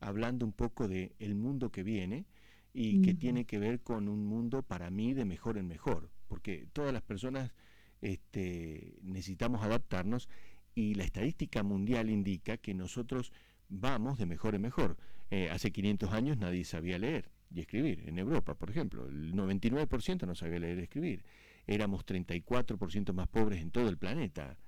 [0.00, 2.26] hablando un poco de el mundo que viene
[2.72, 6.68] y que tiene que ver con un mundo para mí de mejor en mejor, porque
[6.72, 7.52] todas las personas
[8.00, 10.28] este, necesitamos adaptarnos
[10.74, 13.32] y la estadística mundial indica que nosotros
[13.70, 14.98] vamos de mejor en mejor.
[15.30, 18.04] Eh, hace 500 años nadie sabía leer y escribir.
[18.06, 21.24] En Europa, por ejemplo, el 99% no sabía leer y escribir.
[21.66, 24.58] Éramos 34% más pobres en todo el planeta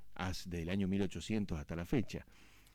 [0.46, 2.24] del año 1800 hasta la fecha.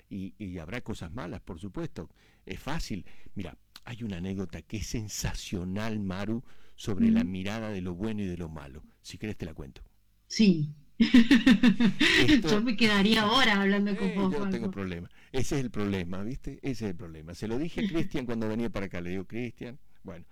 [0.10, 2.10] Y, habrá cosas malas, por supuesto.
[2.46, 3.06] Es fácil.
[3.36, 6.44] Mira, hay una anécdota que es sensacional, Maru,
[6.76, 8.84] sobre la mirada de lo bueno y de lo malo.
[9.02, 9.82] Si querés te la cuento.
[10.28, 10.74] Sí.
[12.50, 14.34] yo me quedaría ahora hablando con eh, vos.
[14.34, 15.10] Yo no tengo problema.
[15.32, 16.60] Ese es el problema, ¿viste?
[16.62, 17.36] Ese es el problema.
[17.36, 19.02] Se lo dije a Cristian cuando venía para acá.
[19.02, 20.26] Le digo, Cristian, bueno,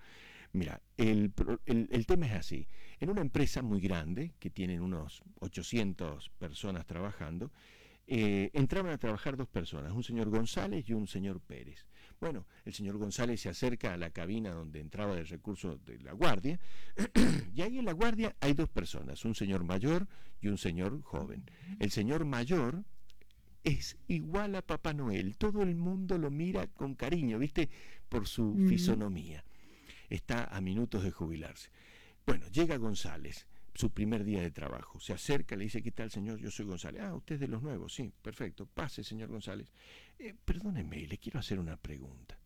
[0.52, 1.32] mira, el,
[1.66, 2.66] el, tema es así.
[2.98, 7.52] En una empresa muy grande, que tienen unos 800 personas trabajando,
[8.08, 11.86] eh, entraban a trabajar dos personas, un señor González y un señor Pérez.
[12.20, 16.12] Bueno, el señor González se acerca a la cabina donde entraba el recurso de la
[16.12, 16.58] guardia,
[17.54, 20.06] y ahí en la guardia hay dos personas, un señor mayor
[20.40, 21.44] y un señor joven.
[21.78, 22.84] El señor mayor
[23.64, 27.68] es igual a Papá Noel, todo el mundo lo mira con cariño, ¿viste?
[28.08, 29.44] Por su fisonomía.
[30.08, 31.70] Está a minutos de jubilarse.
[32.24, 33.46] Bueno, llega González
[33.76, 34.98] su primer día de trabajo.
[35.00, 36.38] Se acerca, le dice, ¿qué tal, señor?
[36.38, 37.02] Yo soy González.
[37.02, 38.66] Ah, usted es de los nuevos, sí, perfecto.
[38.66, 39.72] Pase, señor González.
[40.18, 42.38] Eh, perdóneme, le quiero hacer una pregunta.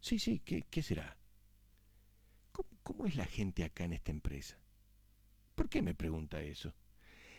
[0.00, 1.16] Sí, sí, ¿qué, qué será?
[2.82, 4.58] ¿Cómo, es la gente acá en esta empresa?
[5.54, 6.74] ¿Por qué me pregunta eso?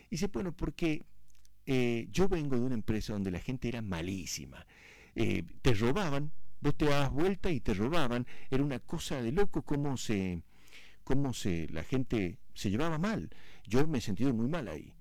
[0.05, 1.05] Y dice, bueno, porque
[1.65, 4.65] eh, yo vengo de una empresa donde la gente era malísima.
[5.15, 6.31] Eh, te robaban,
[6.61, 8.27] vos te dabas vuelta y te robaban.
[8.51, 10.43] Era una cosa de loco cómo se,
[11.09, 13.31] cómo se, la gente se llevaba mal.
[13.65, 14.93] Yo me he sentido muy mal ahí.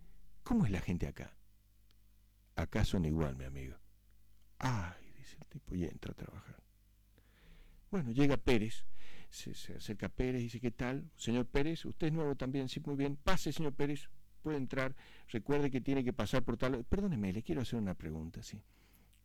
[0.42, 1.36] ¿Cómo es la gente acá?
[2.56, 3.76] Acá son igual, mi amigo.
[4.58, 6.62] Ay, dice el tipo, y entra a trabajar.
[7.90, 8.86] Bueno, llega Pérez,
[9.28, 11.10] se, acerca a Pérez y dice, ¿qué tal?
[11.14, 13.16] Señor Pérez, usted es nuevo también, sí, muy bien.
[13.16, 14.08] Pase, señor Pérez,
[14.40, 14.96] puede entrar.
[15.28, 16.84] Recuerde que tiene que pasar por tal...
[16.84, 18.62] Perdóneme, le quiero hacer una pregunta, sí.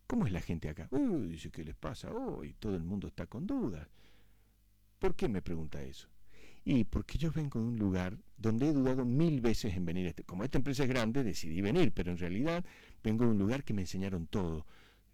[0.06, 0.90] ¿Cómo es la gente acá?
[0.92, 2.56] Uy, dice, ¿qué les pasa hoy?
[2.56, 3.88] todo el mundo está con dudas.
[5.00, 6.13] ¿Por qué me pregunta eso?
[6.66, 10.08] Y porque yo vengo de un lugar donde he dudado mil veces en venir.
[10.08, 12.64] Este, como esta empresa es grande, decidí venir, pero en realidad
[13.04, 14.66] vengo de un lugar que me enseñaron todo.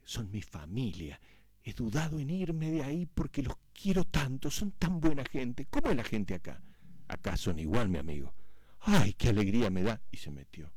[0.04, 1.20] Son mi familia.
[1.64, 5.66] He dudado en irme de ahí porque los quiero tanto, son tan buena gente.
[5.70, 6.62] ¿Cómo es la gente acá?
[7.08, 8.34] Acá son igual, mi amigo.
[8.82, 10.02] ¡Ay, qué alegría me da!
[10.12, 10.72] Y se metió.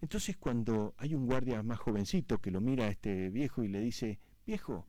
[0.00, 3.80] Entonces cuando hay un guardia más jovencito que lo mira a este viejo y le
[3.80, 4.86] dice, viejo,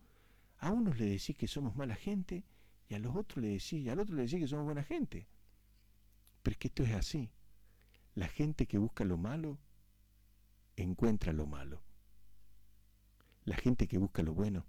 [0.59, 2.43] a unos le decís que somos mala gente
[2.89, 5.27] y a los otros le decís, y al otro le decís que somos buena gente.
[6.43, 7.29] Pero es que esto es así.
[8.15, 9.59] La gente que busca lo malo,
[10.77, 11.83] encuentra lo malo.
[13.45, 14.65] La gente que busca lo bueno,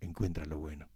[0.00, 0.88] encuentra lo bueno.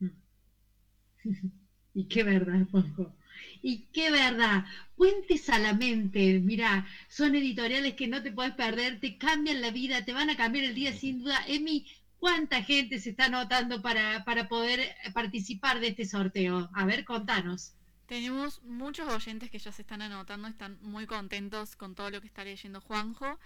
[1.94, 3.16] Y qué verdad, Juanjo.
[3.62, 4.64] Y qué verdad.
[4.96, 9.70] Puentes a la mente, mira, son editoriales que no te puedes perder, te cambian la
[9.70, 11.38] vida, te van a cambiar el día sin duda.
[11.46, 11.86] Emi,
[12.18, 16.70] ¿Cuánta gente se está anotando para, para poder participar de este sorteo?
[16.72, 17.74] A ver, contanos.
[18.06, 22.26] Tenemos muchos oyentes que ya se están anotando, están muy contentos con todo lo que
[22.26, 23.38] está leyendo Juanjo.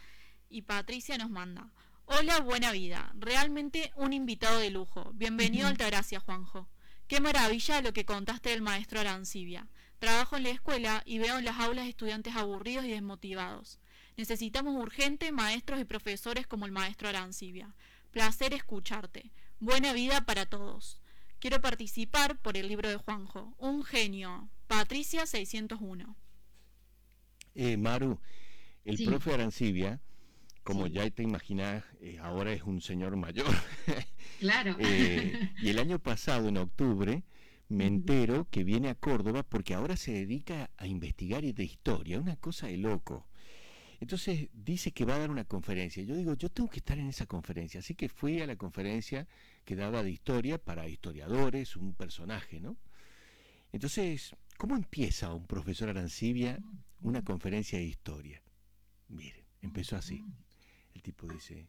[0.49, 1.71] Y Patricia nos manda.
[2.07, 3.13] Hola, buena vida.
[3.17, 5.13] Realmente un invitado de lujo.
[5.15, 6.69] Bienvenido a Altagracia, Juanjo.
[7.07, 9.69] Qué maravilla lo que contaste del maestro Arancibia.
[9.99, 13.79] Trabajo en la escuela y veo en las aulas estudiantes aburridos y desmotivados.
[14.17, 17.75] Necesitamos urgente maestros y profesores como el maestro Arancibia.
[18.11, 19.31] Placer escucharte.
[19.61, 21.01] Buena vida para todos.
[21.39, 23.55] Quiero participar por el libro de Juanjo.
[23.59, 24.51] Un genio.
[24.67, 26.17] Patricia 601.
[27.55, 28.21] Eh, Maru,
[28.85, 30.01] el profe Arancibia,
[30.63, 33.55] como ya te imaginas, eh, ahora es un señor mayor.
[34.39, 34.75] Claro.
[34.79, 37.25] Eh, y el año pasado, en octubre,
[37.69, 42.37] me entero que viene a Córdoba porque ahora se dedica a investigar de historia, una
[42.37, 43.27] cosa de loco.
[44.01, 46.03] Entonces dice que va a dar una conferencia.
[46.03, 47.81] Yo digo, yo tengo que estar en esa conferencia.
[47.81, 49.29] Así que fui a la conferencia
[49.65, 52.79] que daba de historia para historiadores, un personaje, ¿no?
[53.73, 56.59] Entonces, ¿cómo empieza un profesor Arancibia
[57.03, 58.43] una conferencia de historia?
[59.09, 60.25] Miren, empezó así.
[60.95, 61.69] El tipo dice,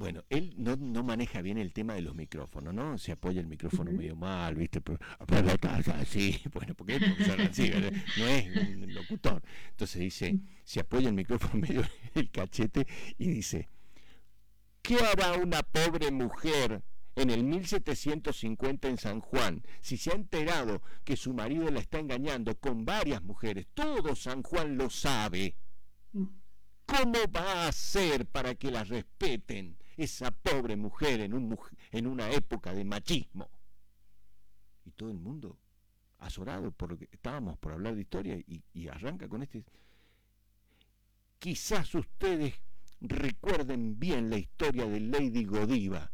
[0.00, 2.96] bueno, él no, no, maneja bien el tema de los micrófonos, ¿no?
[2.96, 4.80] Se apoya el micrófono medio mal, ¿viste?
[4.80, 4.98] Pero,
[5.28, 7.70] la casa, sí, bueno, porque es profesor así,
[8.16, 9.42] no es un locutor.
[9.72, 11.82] Entonces dice, se apoya el micrófono medio
[12.14, 12.86] el cachete
[13.18, 13.68] y dice,
[14.80, 16.82] ¿qué hará una pobre mujer
[17.14, 21.98] en el 1750 en San Juan si se ha enterado que su marido la está
[21.98, 23.66] engañando con varias mujeres?
[23.74, 25.56] Todo San Juan lo sabe.
[26.14, 26.24] Mm.
[26.86, 29.76] ¿Cómo va a ser para que la respeten?
[30.02, 31.58] Esa pobre mujer en, un,
[31.90, 33.50] en una época de machismo.
[34.84, 35.58] Y todo el mundo
[36.18, 39.64] azorado porque estábamos por hablar de historia y, y arranca con este...
[41.38, 42.54] Quizás ustedes
[43.00, 46.12] recuerden bien la historia de Lady Godiva.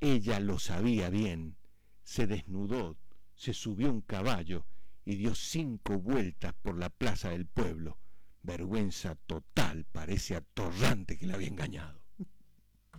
[0.00, 1.56] Ella lo sabía bien,
[2.02, 2.96] se desnudó,
[3.34, 4.66] se subió un caballo
[5.04, 7.98] y dio cinco vueltas por la plaza del pueblo.
[8.42, 12.03] Vergüenza total, parece atorrante que la había engañado.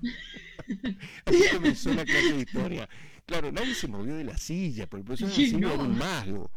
[1.25, 2.89] Así comenzó la clase de historia.
[3.25, 6.51] Claro, nadie se movió de la silla, porque el profesor era un mago.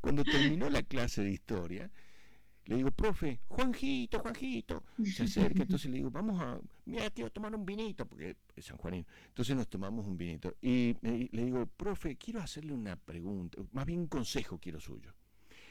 [0.00, 1.90] Cuando terminó la clase de historia,
[2.66, 4.84] le digo, profe, Juanjito, Juanjito.
[5.04, 8.76] Se acerca, entonces le digo, vamos a, mira, tío, tomar un vinito, porque es San
[8.76, 9.04] Juanino.
[9.28, 10.54] Entonces nos tomamos un vinito.
[10.60, 15.12] Y le digo, profe, quiero hacerle una pregunta, más bien un consejo quiero suyo.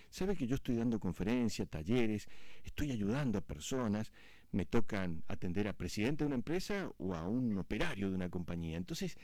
[0.10, 2.28] Sabe que yo estoy dando conferencias, talleres,
[2.66, 4.12] estoy ayudando a personas,
[4.52, 8.78] me tocan atender a presidente de una empresa o a un operario de una compañía.
[8.78, 9.18] Entonces,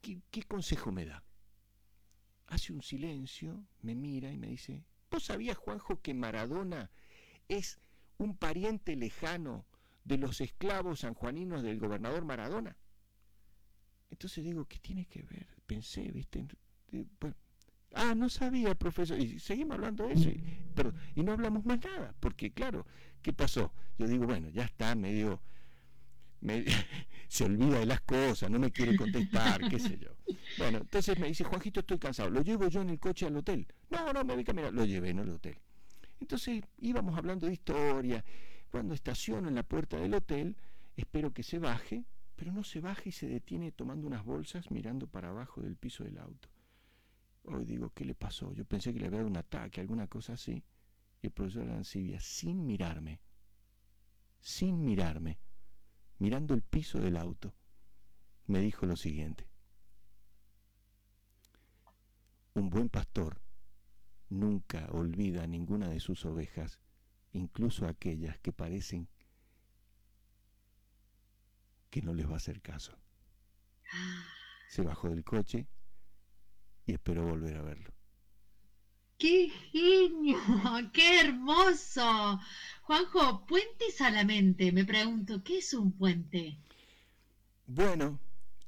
[0.00, 1.24] qué consejo me da?
[2.46, 6.90] Hace un silencio, me mira y me dice, ¿Vos sabías, Juanjo, que Maradona
[7.46, 7.78] es
[8.16, 9.66] un pariente lejano
[10.04, 12.78] de los esclavos sanjuaninos del gobernador Maradona?
[14.10, 15.46] Entonces digo, ¿qué tiene que ver?
[15.66, 16.46] Pensé, ¿viste?
[17.94, 19.18] Ah, no sabía, profesor.
[19.18, 20.28] Y seguimos hablando de eso.
[20.28, 20.42] Y,
[20.74, 22.86] pero, y no hablamos más nada, porque claro,
[23.22, 23.72] ¿qué pasó?
[23.98, 25.40] Yo digo, bueno, ya está, medio
[27.28, 30.10] se olvida de las cosas, no me quiere contestar, qué sé yo.
[30.58, 33.66] Bueno, entonces me dice, Juanjito, estoy cansado, lo llevo yo en el coche al hotel.
[33.90, 35.56] No, no, me voy a caminar, lo llevé en el hotel.
[36.20, 38.24] Entonces íbamos hablando de historia.
[38.70, 40.56] Cuando estaciono en la puerta del hotel,
[40.96, 42.04] espero que se baje,
[42.36, 46.04] pero no se baje y se detiene tomando unas bolsas mirando para abajo del piso
[46.04, 46.48] del auto.
[47.44, 48.52] Hoy digo, ¿qué le pasó?
[48.52, 50.64] Yo pensé que le había dado un ataque, alguna cosa así.
[51.20, 53.20] Y el profesor Arancibia, sin mirarme,
[54.40, 55.38] sin mirarme,
[56.18, 57.54] mirando el piso del auto,
[58.46, 59.48] me dijo lo siguiente.
[62.54, 63.40] Un buen pastor
[64.28, 66.80] nunca olvida ninguna de sus ovejas,
[67.32, 69.08] incluso aquellas que parecen
[71.90, 72.96] que no les va a hacer caso.
[74.68, 75.66] Se bajó del coche
[76.86, 77.92] y esperó volver a verlo.
[79.18, 80.38] ¡Qué genio!
[80.92, 82.40] ¡Qué hermoso!
[82.82, 86.58] Juanjo, puentes a la mente, me pregunto, ¿qué es un puente?
[87.66, 88.18] Bueno,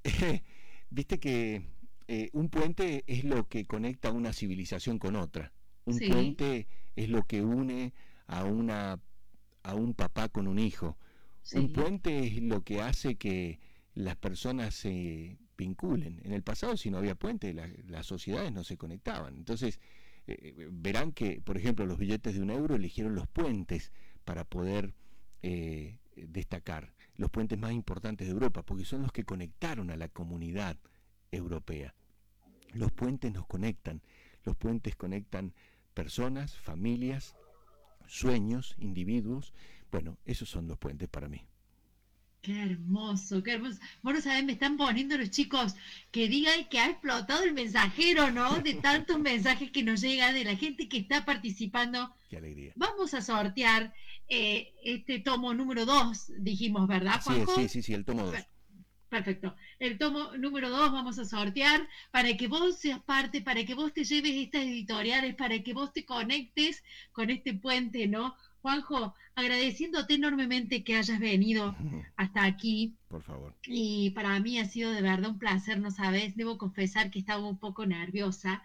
[0.91, 1.67] viste que
[2.07, 5.53] eh, un puente es lo que conecta una civilización con otra.
[5.87, 7.93] Un puente es lo que une
[8.27, 9.01] a, una,
[9.63, 10.97] a un papá con un hijo.
[11.53, 13.59] Un puente es lo que hace que
[13.95, 16.21] las personas se vinculen.
[16.25, 17.55] En el pasado, si no había puente,
[17.87, 19.37] las sociedades no se conectaban.
[19.37, 19.81] Entonces,
[20.27, 23.93] eh, verán que, por ejemplo, los billetes de un euro eligieron los puentes
[24.25, 24.95] para poder
[25.43, 30.09] eh, destacar, los puentes más importantes de Europa, porque son los que conectaron a la
[30.09, 30.79] comunidad
[31.31, 31.95] europea.
[32.73, 34.03] Los puentes nos conectan,
[34.45, 35.55] los puentes conectan
[35.93, 37.37] personas, familias,
[38.07, 39.53] sueños, individuos.
[39.91, 41.47] Bueno, esos son los puentes para mí.
[42.45, 43.81] Qué hermoso, qué hermoso.
[44.03, 45.75] Bueno, saben, me están poniendo los chicos
[46.11, 48.59] que digan que ha explotado el mensajero, ¿no?
[48.59, 52.15] De tantos mensajes que nos llegan de la gente que está participando.
[52.29, 52.75] Qué alegría.
[52.77, 53.95] Vamos a sortear
[54.29, 57.55] eh, este tomo número 2, dijimos, ¿verdad, Juanjo?
[57.55, 58.37] Sí, sí, sí, sí, el tomo 2.
[59.09, 59.57] Perfecto.
[59.79, 63.95] El tomo número 2 vamos a sortear para que vos seas parte, para que vos
[63.95, 66.83] te lleves estas editoriales, para que vos te conectes
[67.13, 68.37] con este puente, ¿no?
[68.65, 71.77] Juanjo, agradeciéndote enormemente que hayas venido
[72.17, 72.97] hasta aquí.
[73.09, 73.55] Por favor.
[73.67, 77.47] Y para mí ha sido de verdad un placer, no sabes, debo confesar que estaba
[77.47, 78.63] un poco nerviosa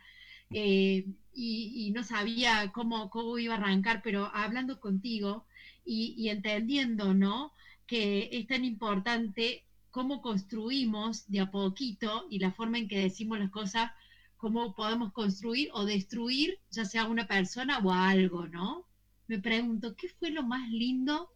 [0.52, 5.46] eh, y, no sabía cómo, cómo iba a arrancar, pero hablando contigo
[5.84, 7.52] y, y entendiendo, ¿no?
[7.86, 13.38] Que es tan importante cómo construimos de a poquito y la forma en que decimos
[13.38, 13.92] las cosas,
[14.38, 18.89] cómo podemos construir o destruir, ya sea una persona o algo, ¿no?
[19.30, 21.30] Me pregunto, ¿qué fue lo más lindo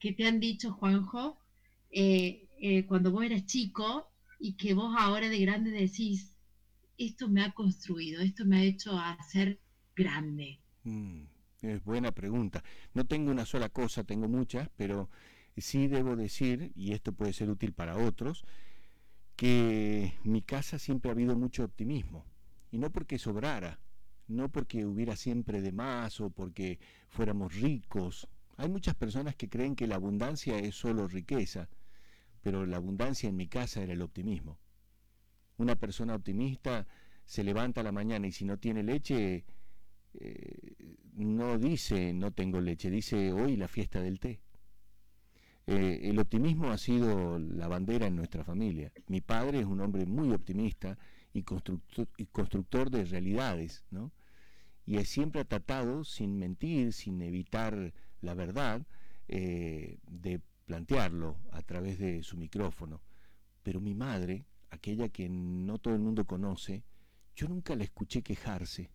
[0.00, 1.38] que te han dicho, Juanjo,
[1.90, 4.10] eh, eh, cuando vos eras chico
[4.40, 6.34] y que vos ahora de grande decís,
[6.96, 9.60] esto me ha construido, esto me ha hecho a ser
[9.94, 10.58] grande?
[10.84, 11.24] Mm,
[11.60, 12.64] es buena pregunta.
[12.94, 15.10] No tengo una sola cosa, tengo muchas, pero
[15.54, 18.42] sí debo decir, y esto puede ser útil para otros,
[19.36, 22.24] que mi casa siempre ha habido mucho optimismo.
[22.70, 23.78] Y no porque sobrara,
[24.28, 28.28] no porque hubiera siempre de más o porque fuéramos ricos.
[28.56, 31.68] Hay muchas personas que creen que la abundancia es solo riqueza,
[32.42, 34.58] pero la abundancia en mi casa era el optimismo.
[35.56, 36.86] Una persona optimista
[37.24, 39.44] se levanta a la mañana y si no tiene leche,
[40.14, 44.40] eh, no dice no tengo leche, dice hoy la fiesta del té.
[45.66, 48.92] Eh, el optimismo ha sido la bandera en nuestra familia.
[49.06, 50.96] Mi padre es un hombre muy optimista
[51.32, 54.10] y constructor, y constructor de realidades, ¿no?
[54.88, 58.86] Y siempre ha tratado, sin mentir, sin evitar la verdad,
[59.28, 63.02] eh, de plantearlo a través de su micrófono.
[63.62, 66.84] Pero mi madre, aquella que no todo el mundo conoce,
[67.36, 68.90] yo nunca la escuché quejarse.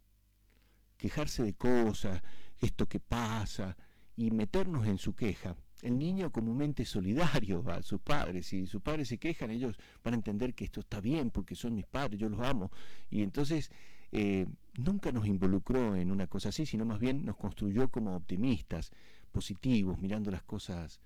[0.98, 2.24] quejarse de cosas,
[2.60, 3.78] esto que pasa,
[4.16, 5.56] y meternos en su queja.
[5.84, 8.48] El niño comúnmente solidario a sus padres.
[8.48, 11.76] Si sus padres se quejan, ellos van a entender que esto está bien porque son
[11.76, 12.72] mis padres, yo los amo.
[13.12, 13.70] Y entonces
[14.14, 14.46] eh,
[14.78, 18.92] nunca nos involucró en una cosa así, sino más bien nos construyó como optimistas,
[19.32, 21.00] positivos, mirando las cosas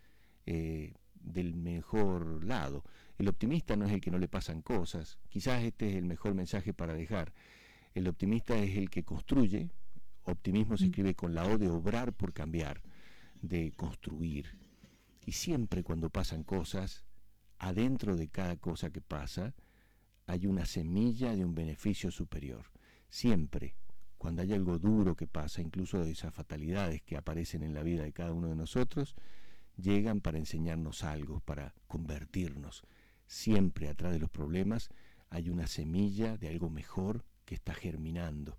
[0.46, 2.84] eh, del mejor lado.
[3.18, 5.18] El optimista no es el que no le pasan cosas.
[5.30, 7.34] Quizás este es el mejor mensaje para dejar.
[7.96, 9.72] El optimista es el que construye.
[10.24, 10.88] Optimismo se mm.
[10.88, 12.82] escribe con la O de obrar por cambiar
[13.42, 14.58] de construir.
[15.26, 17.06] Y siempre cuando pasan cosas,
[17.58, 19.54] adentro de cada cosa que pasa,
[20.26, 22.66] hay una semilla de un beneficio superior.
[23.10, 23.76] Siempre,
[24.18, 28.04] cuando hay algo duro que pasa, incluso de esas fatalidades que aparecen en la vida
[28.04, 29.16] de cada uno de nosotros,
[29.76, 32.84] llegan para enseñarnos algo, para convertirnos.
[33.28, 34.90] Siempre atrás de los problemas
[35.30, 38.56] hay una semilla de algo mejor que está germinando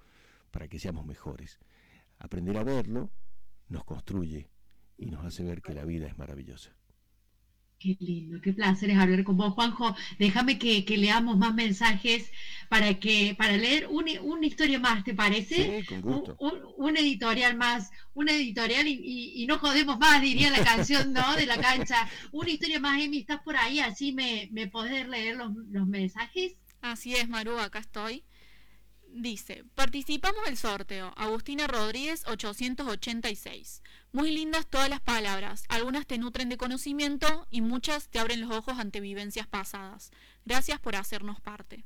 [0.51, 1.59] para que seamos mejores.
[2.19, 3.11] Aprender a verlo
[3.69, 4.49] nos construye,
[4.99, 6.78] y nos hace ver que la vida es maravillosa.
[7.79, 9.95] Qué lindo, qué placer es hablar con vos, Juanjo.
[10.19, 12.33] Déjame que, leamos más mensajes
[12.69, 15.81] para que para leer una historia más, ¿te parece?
[15.81, 16.37] Sí, con gusto.
[16.77, 21.37] Un, editorial más, una editorial y, no jodemos más, diría la canción, ¿no?
[21.37, 22.09] De la cancha.
[22.33, 23.79] Una historia más, Emi, ¿estás por ahí?
[23.79, 26.55] Así me, me podés leer los, los mensajes.
[26.81, 28.25] Así es, Maru, acá estoy.
[29.11, 31.13] Dice, participamos del sorteo.
[31.17, 33.83] Agustina Rodríguez 886.
[34.13, 35.65] Muy lindas todas las palabras.
[35.69, 40.11] Algunas te nutren de conocimiento y muchas te abren los ojos ante vivencias pasadas.
[40.45, 41.85] Gracias por hacernos parte.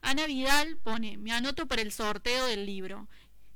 [0.00, 3.08] Ana Vidal pone, me anoto para el sorteo del libro.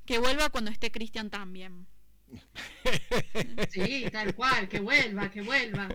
[0.04, 1.86] Que vuelva cuando esté Cristian también.
[3.70, 5.88] Sí, tal cual, que vuelva, que vuelva.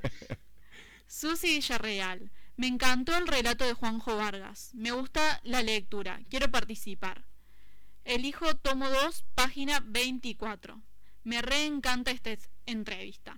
[1.08, 2.32] Susi Villarreal.
[2.56, 4.72] Me encantó el relato de Juanjo Vargas.
[4.74, 6.22] Me gusta la lectura.
[6.30, 7.26] Quiero participar.
[8.04, 10.82] Elijo tomo 2, página 24.
[11.28, 12.30] Me reencanta esta
[12.66, 13.38] entrevista.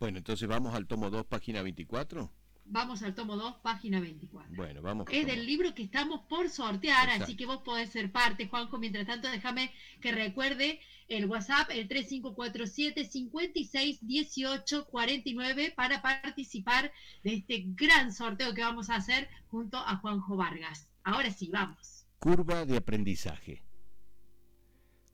[0.00, 2.28] Bueno, entonces vamos al tomo 2, página 24.
[2.64, 4.52] Vamos al tomo 2, página 24.
[4.56, 5.06] Bueno, vamos.
[5.12, 8.78] Es del libro que estamos por sortear, así que vos podés ser parte, Juanjo.
[8.78, 16.90] Mientras tanto, déjame que recuerde el WhatsApp, el 3547 56 18 49 para participar
[17.22, 20.88] de este gran sorteo que vamos a hacer junto a Juanjo Vargas.
[21.04, 22.06] Ahora sí, vamos.
[22.18, 23.62] Curva de aprendizaje.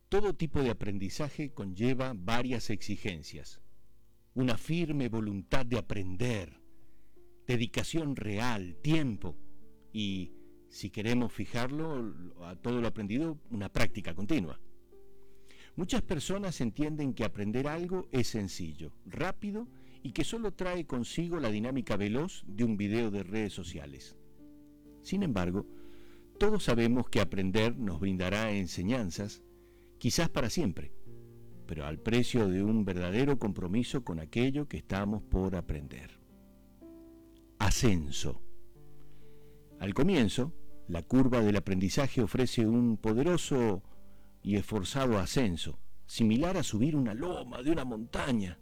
[0.08, 3.60] Todo tipo de aprendizaje conlleva varias exigencias.
[4.34, 6.62] Una firme voluntad de aprender,
[7.46, 9.36] dedicación real, tiempo
[9.92, 10.32] y,
[10.70, 14.58] si queremos fijarlo a todo lo aprendido, una práctica continua.
[15.76, 19.68] Muchas personas entienden que aprender algo es sencillo, rápido
[20.02, 24.16] y que solo trae consigo la dinámica veloz de un video de redes sociales.
[25.02, 25.66] Sin embargo,
[26.38, 29.42] todos sabemos que aprender nos brindará enseñanzas,
[29.98, 30.92] quizás para siempre,
[31.66, 36.18] pero al precio de un verdadero compromiso con aquello que estamos por aprender.
[37.58, 38.40] Ascenso.
[39.78, 40.54] Al comienzo,
[40.88, 43.82] la curva del aprendizaje ofrece un poderoso
[44.42, 48.58] y esforzado ascenso, similar a subir una loma de una montaña.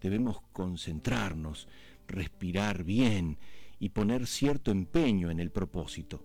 [0.00, 1.68] Debemos concentrarnos,
[2.06, 3.38] respirar bien
[3.78, 6.24] y poner cierto empeño en el propósito.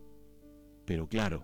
[0.86, 1.44] Pero claro,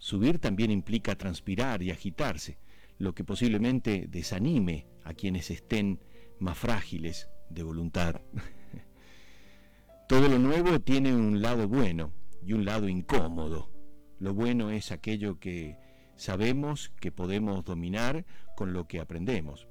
[0.00, 2.58] subir también implica transpirar y agitarse,
[2.98, 6.00] lo que posiblemente desanime a quienes estén
[6.40, 8.20] más frágiles de voluntad.
[10.08, 13.70] Todo lo nuevo tiene un lado bueno y un lado incómodo.
[14.18, 15.76] Lo bueno es aquello que
[16.16, 18.24] sabemos que podemos dominar
[18.56, 19.68] con lo que aprendemos.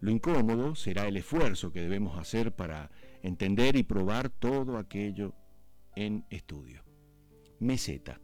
[0.00, 2.90] Lo incómodo será el esfuerzo que debemos hacer para
[3.22, 5.34] entender y probar todo aquello
[5.94, 6.82] en estudio.
[7.60, 8.20] Meseta.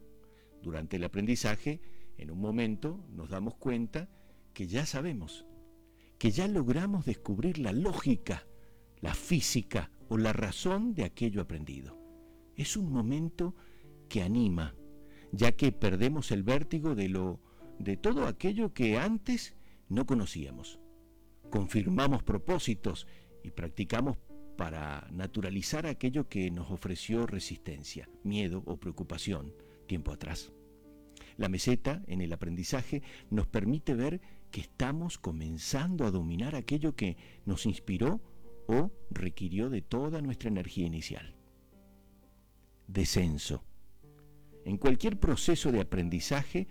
[0.63, 1.81] Durante el aprendizaje,
[2.17, 4.07] en un momento nos damos cuenta
[4.53, 5.45] que ya sabemos,
[6.17, 8.47] que ya logramos descubrir la lógica,
[9.01, 11.99] la física o la razón de aquello aprendido.
[12.55, 13.55] Es un momento
[14.07, 14.73] que anima,
[15.33, 17.41] ya que perdemos el vértigo de lo
[17.77, 19.55] de todo aquello que antes
[19.89, 20.79] no conocíamos.
[21.49, 23.05] Confirmamos propósitos
[23.43, 24.17] y practicamos
[24.55, 29.51] para naturalizar aquello que nos ofreció resistencia, miedo o preocupación
[29.83, 30.51] tiempo atrás.
[31.37, 37.17] La meseta en el aprendizaje nos permite ver que estamos comenzando a dominar aquello que
[37.45, 38.21] nos inspiró
[38.67, 41.35] o requirió de toda nuestra energía inicial.
[42.87, 43.63] Descenso.
[44.65, 46.67] En cualquier proceso de aprendizaje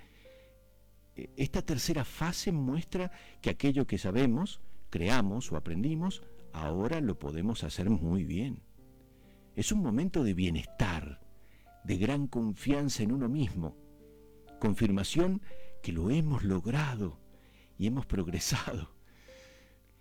[1.17, 3.11] eh, esta tercera fase muestra
[3.41, 4.61] que aquello que sabemos,
[4.91, 6.23] creamos o aprendimos,
[6.53, 8.63] ahora lo podemos hacer muy bien.
[9.55, 11.21] Es un momento de bienestar,
[11.85, 13.77] de gran confianza en uno mismo,
[14.61, 15.43] confirmación
[15.83, 17.19] que lo hemos logrado
[17.79, 18.95] y hemos progresado.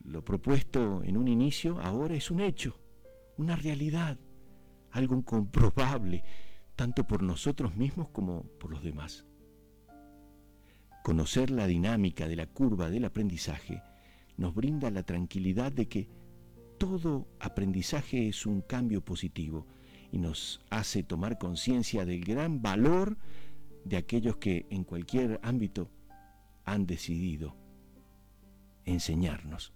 [0.04, 2.80] Lo propuesto en un inicio ahora es un hecho,
[3.38, 4.20] una realidad,
[4.92, 6.24] algo incomprobable,
[6.76, 9.26] tanto por nosotros mismos como por los demás.
[11.04, 13.82] Conocer la dinámica de la curva del aprendizaje
[14.38, 16.10] nos brinda la tranquilidad de que
[16.78, 19.68] todo aprendizaje es un cambio positivo
[20.12, 23.18] y nos hace tomar conciencia del gran valor
[23.86, 25.90] de aquellos que en cualquier ámbito
[26.66, 27.56] han decidido
[28.86, 29.74] enseñarnos.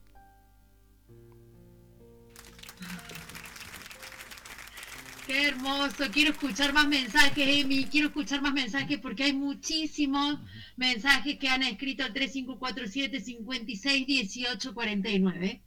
[5.26, 10.40] Qué hermoso, quiero escuchar más mensajes, Emi, quiero escuchar más mensajes porque hay muchísimos
[10.78, 15.65] mensajes que han escrito al 3547 56 18 49.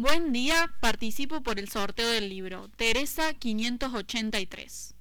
[0.00, 2.68] Buen día, participo por el sorteo del libro.
[2.76, 4.94] Teresa 583.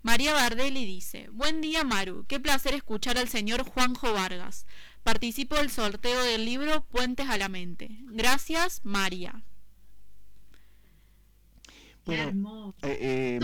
[0.00, 4.64] María Bardelli dice, Buen día Maru, qué placer escuchar al señor Juanjo Vargas.
[5.02, 7.98] Participo del sorteo del libro Puentes a la Mente.
[8.04, 9.42] Gracias, María.
[12.06, 13.40] Bueno, eh, eh,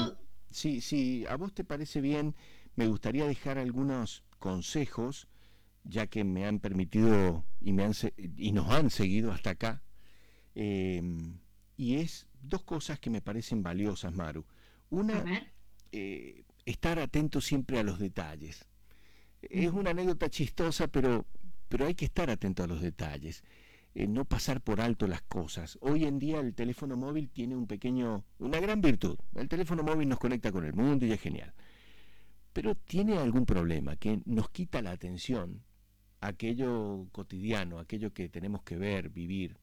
[0.50, 2.34] sí, sí, a vos te parece bien,
[2.74, 5.28] me gustaría dejar algunos consejos,
[5.84, 9.82] ya que me han permitido y, me han, y nos han seguido hasta acá.
[10.56, 11.38] Em,
[11.76, 14.46] y es dos cosas que me parecen valiosas, Maru.
[14.88, 15.22] Una,
[15.92, 18.64] eh, estar atento siempre a los detalles.
[19.42, 21.26] Es una anécdota chistosa, pero,
[21.68, 23.44] pero hay que estar atento a los detalles.
[23.94, 25.78] Eh, no pasar por alto las cosas.
[25.82, 29.18] Hoy en día el teléfono móvil tiene un pequeño, una gran virtud.
[29.34, 31.52] El teléfono móvil nos conecta con el mundo y es genial.
[32.54, 35.62] Pero tiene algún problema que nos quita la atención
[36.22, 39.58] aquello cotidiano, aquello que tenemos que ver, vivir.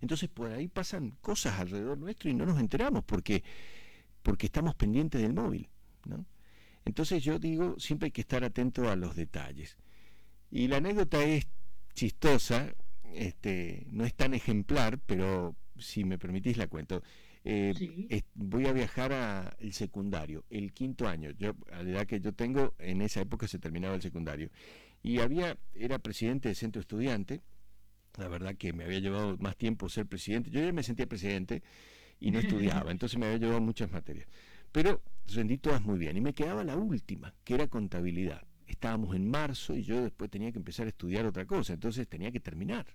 [0.00, 3.42] Entonces por ahí pasan cosas alrededor nuestro y no nos enteramos porque,
[4.22, 5.68] porque estamos pendientes del móvil.
[6.06, 6.26] ¿no?
[6.84, 9.76] Entonces yo digo, siempre hay que estar atento a los detalles.
[10.50, 11.46] Y la anécdota es
[11.94, 12.74] chistosa,
[13.12, 17.02] este, no es tan ejemplar, pero si me permitís la cuento.
[17.44, 21.30] Eh, voy a viajar al secundario, el quinto año.
[21.30, 24.50] Yo, a la edad que yo tengo, en esa época se terminaba el secundario.
[25.02, 27.42] Y había, era presidente del centro estudiante.
[28.18, 30.50] La verdad que me había llevado más tiempo ser presidente.
[30.50, 31.62] Yo ya me sentía presidente
[32.20, 34.28] y no estudiaba, entonces me había llevado muchas materias.
[34.72, 36.16] Pero rendí todas muy bien.
[36.16, 40.52] Y me quedaba la última, que era contabilidad estábamos en marzo y yo después tenía
[40.52, 42.86] que empezar a estudiar otra cosa, entonces tenía que terminar.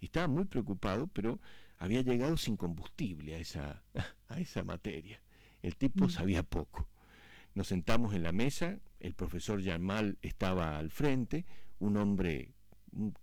[0.00, 1.38] Y estaba muy preocupado, pero
[1.78, 3.82] había llegado sin combustible a esa,
[4.28, 5.20] a esa materia.
[5.62, 6.10] El tipo mm.
[6.10, 6.88] sabía poco.
[7.54, 11.46] Nos sentamos en la mesa, el profesor Yamal estaba al frente,
[11.78, 12.52] un hombre,
[12.92, 13.14] un,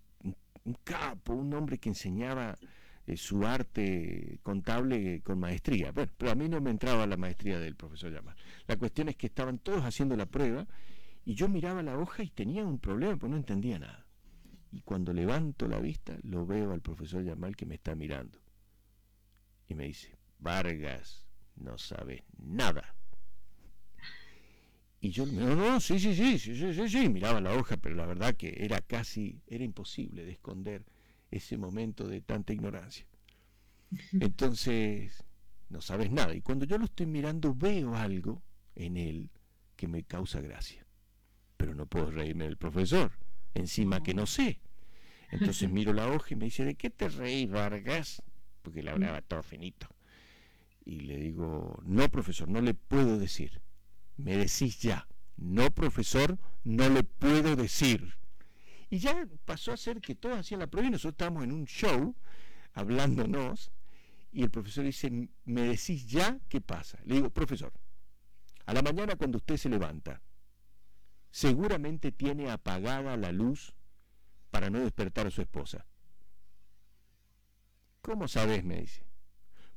[0.84, 2.57] capo, un hombre que enseñaba
[3.06, 5.91] eh, su arte contable con maestría.
[5.91, 8.35] Bueno, pero a mí no me entraba la maestría del profesor Yamal.
[8.68, 10.68] La cuestión es que estaban todos haciendo la prueba
[11.26, 14.06] y yo miraba la hoja y tenía un problema, porque no entendía nada.
[14.72, 18.40] Y cuando levanto la vista, lo veo al profesor Yamal que me está mirando.
[19.68, 21.26] Y me dice, Vargas,
[21.56, 22.95] no sabes nada.
[25.03, 27.93] Y yo, no, no, sí, sí, sí, sí, sí, sí, sí, miraba la hoja, pero
[27.93, 30.85] la verdad que era casi, era imposible de esconder
[31.30, 33.05] ese momento de tanta ignorancia.
[34.13, 35.23] Entonces,
[35.69, 36.34] no sabes nada.
[36.34, 38.41] Y cuando yo lo estoy mirando, veo algo
[38.75, 39.30] en él
[39.75, 40.84] que me causa gracia
[41.63, 43.13] pero no puedo reírme del profesor,
[43.53, 44.59] encima que no sé.
[45.31, 48.21] Entonces miro la hoja y me dice, ¿de qué te reís, Vargas?
[48.61, 49.88] Porque le hablaba todo finito.
[50.84, 53.61] Y le digo, no, profesor, no le puedo decir.
[54.18, 55.07] Me decís ya.
[55.38, 58.15] No, profesor, no le puedo decir.
[58.90, 61.65] Y ya pasó a ser que todos hacían la prueba y nosotros estábamos en un
[61.65, 62.15] show
[62.73, 63.72] hablándonos
[64.31, 66.99] y el profesor dice, ¿me decís ya qué pasa?
[67.06, 67.72] Le digo, profesor,
[68.65, 70.22] a la mañana cuando usted se levanta,
[71.30, 73.73] seguramente tiene apagada la luz
[74.52, 75.85] para no despertar a su esposa.
[78.02, 78.64] ¿Cómo sabes?
[78.64, 79.03] me dice.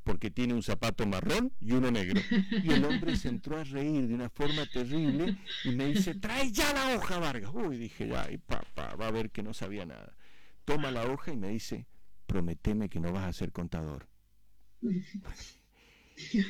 [0.06, 2.22] Porque tiene un zapato marrón y uno negro.
[2.62, 6.52] Y el hombre se entró a reír de una forma terrible y me dice, trae
[6.52, 7.50] ya la hoja, Vargas.
[7.52, 10.16] Uy, dije, ay, papá, va a ver que no sabía nada.
[10.64, 11.88] Toma la hoja y me dice,
[12.26, 14.06] prometeme que no vas a ser contador.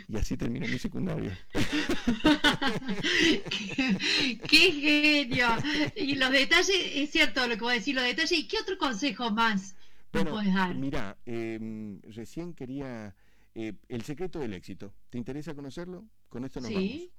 [0.08, 1.32] Y así terminó mi secundario.
[4.48, 5.48] qué, genio.
[5.96, 8.38] Y los detalles, es cierto lo que voy a decir, los detalles.
[8.38, 9.74] ¿Y qué otro consejo más
[10.12, 10.74] bueno, puedes dar?
[10.74, 13.14] Mira, em, recién quería
[13.58, 14.92] eh, el secreto del éxito.
[15.08, 16.06] ¿Te interesa conocerlo?
[16.28, 17.10] Con esto nos sí,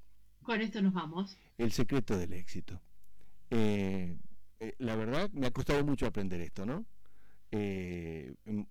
[0.43, 1.35] con esto nos vamos.
[1.57, 2.79] El secreto del éxito.
[3.49, 4.15] Eh,
[4.59, 6.85] eh, la verdad, me ha costado mucho aprender esto, ¿no?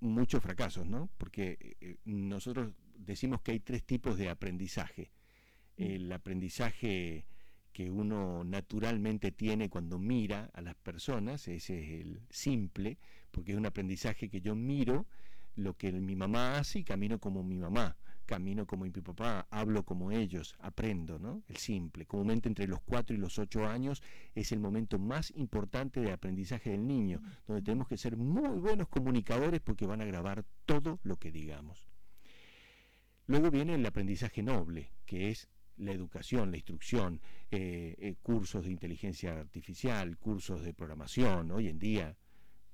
[0.01, 1.09] muchos fracasos, ¿no?
[1.17, 5.11] Porque nosotros decimos que hay tres tipos de aprendizaje.
[5.77, 5.83] Mm.
[5.83, 7.27] El aprendizaje
[7.73, 12.99] que uno naturalmente tiene cuando mira a las personas, ese es el simple,
[13.33, 15.07] porque es un aprendizaje que yo miro
[15.57, 17.97] lo que mi mamá hace y camino como mi mamá,
[18.27, 21.43] camino como mi papá, hablo como ellos, aprendo, ¿no?
[21.49, 22.07] El simple.
[22.07, 24.03] Comúnmente entre los 4 y los 8 años
[24.35, 28.89] es el momento más importante de aprendizaje del niño, donde tenemos que ser muy buenos
[28.89, 31.89] comunicadores porque van a grabar todo lo que digamos.
[33.27, 37.21] Luego viene el aprendizaje noble, que es la educación, la instrucción,
[37.51, 41.51] eh, eh, cursos de inteligencia artificial, cursos de programación.
[41.51, 42.17] Hoy en día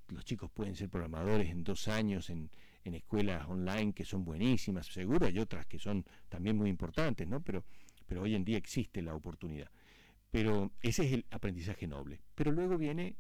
[0.09, 2.51] los chicos pueden ser programadores en dos años en,
[2.85, 7.41] escuelas online que son buenísimas, seguro hay otras que son también muy importantes, ¿no?
[7.43, 7.65] Pero,
[8.07, 9.71] pero hoy en día existe la oportunidad.
[10.31, 12.21] Pero ese es el aprendizaje noble.
[12.35, 13.17] Pero luego viene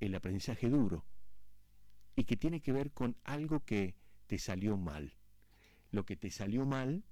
[0.00, 1.04] el aprendizaje duro
[2.14, 3.94] y que tiene que ver con algo que
[4.26, 5.14] te salió mal.
[5.90, 7.04] Lo que te salió mal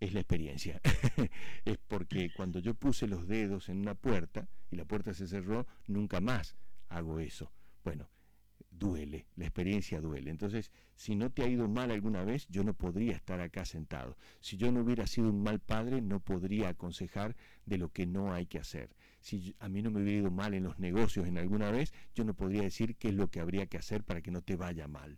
[0.00, 0.80] es la experiencia.
[1.64, 5.66] es porque cuando yo puse los dedos en una puerta y la puerta se cerró,
[5.86, 6.56] nunca más
[6.88, 7.52] hago eso.
[7.84, 8.08] Bueno,
[8.82, 10.30] duele, la experiencia duele.
[10.30, 14.16] Entonces, si no te ha ido mal alguna vez, yo no podría estar acá sentado.
[14.40, 18.34] Si yo no hubiera sido un mal padre, no podría aconsejar de lo que no
[18.34, 18.90] hay que hacer.
[19.20, 22.24] Si a mí no me hubiera ido mal en los negocios en alguna vez, yo
[22.24, 24.88] no podría decir qué es lo que habría que hacer para que no te vaya
[24.88, 25.16] mal.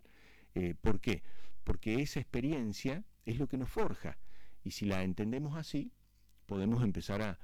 [0.53, 1.23] Eh, ¿Por qué?
[1.63, 4.19] Porque esa experiencia es lo que nos forja.
[4.63, 5.91] Y si la entendemos así,
[6.45, 7.39] podemos empezar a,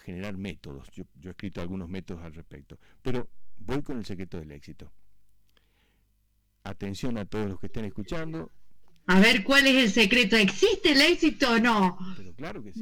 [0.00, 0.90] generar métodos.
[0.90, 2.78] Yo, he escrito algunos métodos al respecto.
[3.00, 4.92] Pero voy con el secreto del éxito.
[6.68, 8.52] Atención a todos los que estén escuchando.
[9.06, 10.36] A ver, ¿cuál es el secreto?
[10.36, 11.96] ¿Existe el éxito o no?
[12.14, 12.80] Pero claro que sí.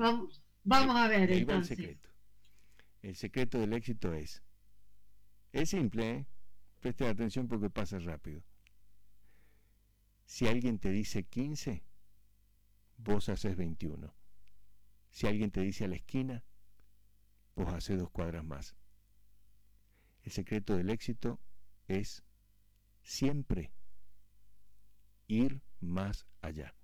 [0.64, 1.78] Vamos, a ver entonces.
[1.78, 2.08] El secreto.
[3.02, 4.42] el secreto del éxito es,
[5.52, 6.26] es simple, ¿eh?
[6.80, 8.42] preste atención porque pasa rápido.
[10.24, 11.84] Si alguien te dice 15,
[12.96, 14.12] vos haces 21.
[15.12, 16.42] Si alguien te dice a la esquina,
[17.54, 18.74] vos haces dos cuadras más.
[20.24, 21.38] El secreto del éxito
[21.86, 22.24] es
[23.04, 23.75] siempre
[25.28, 26.74] ir más allá.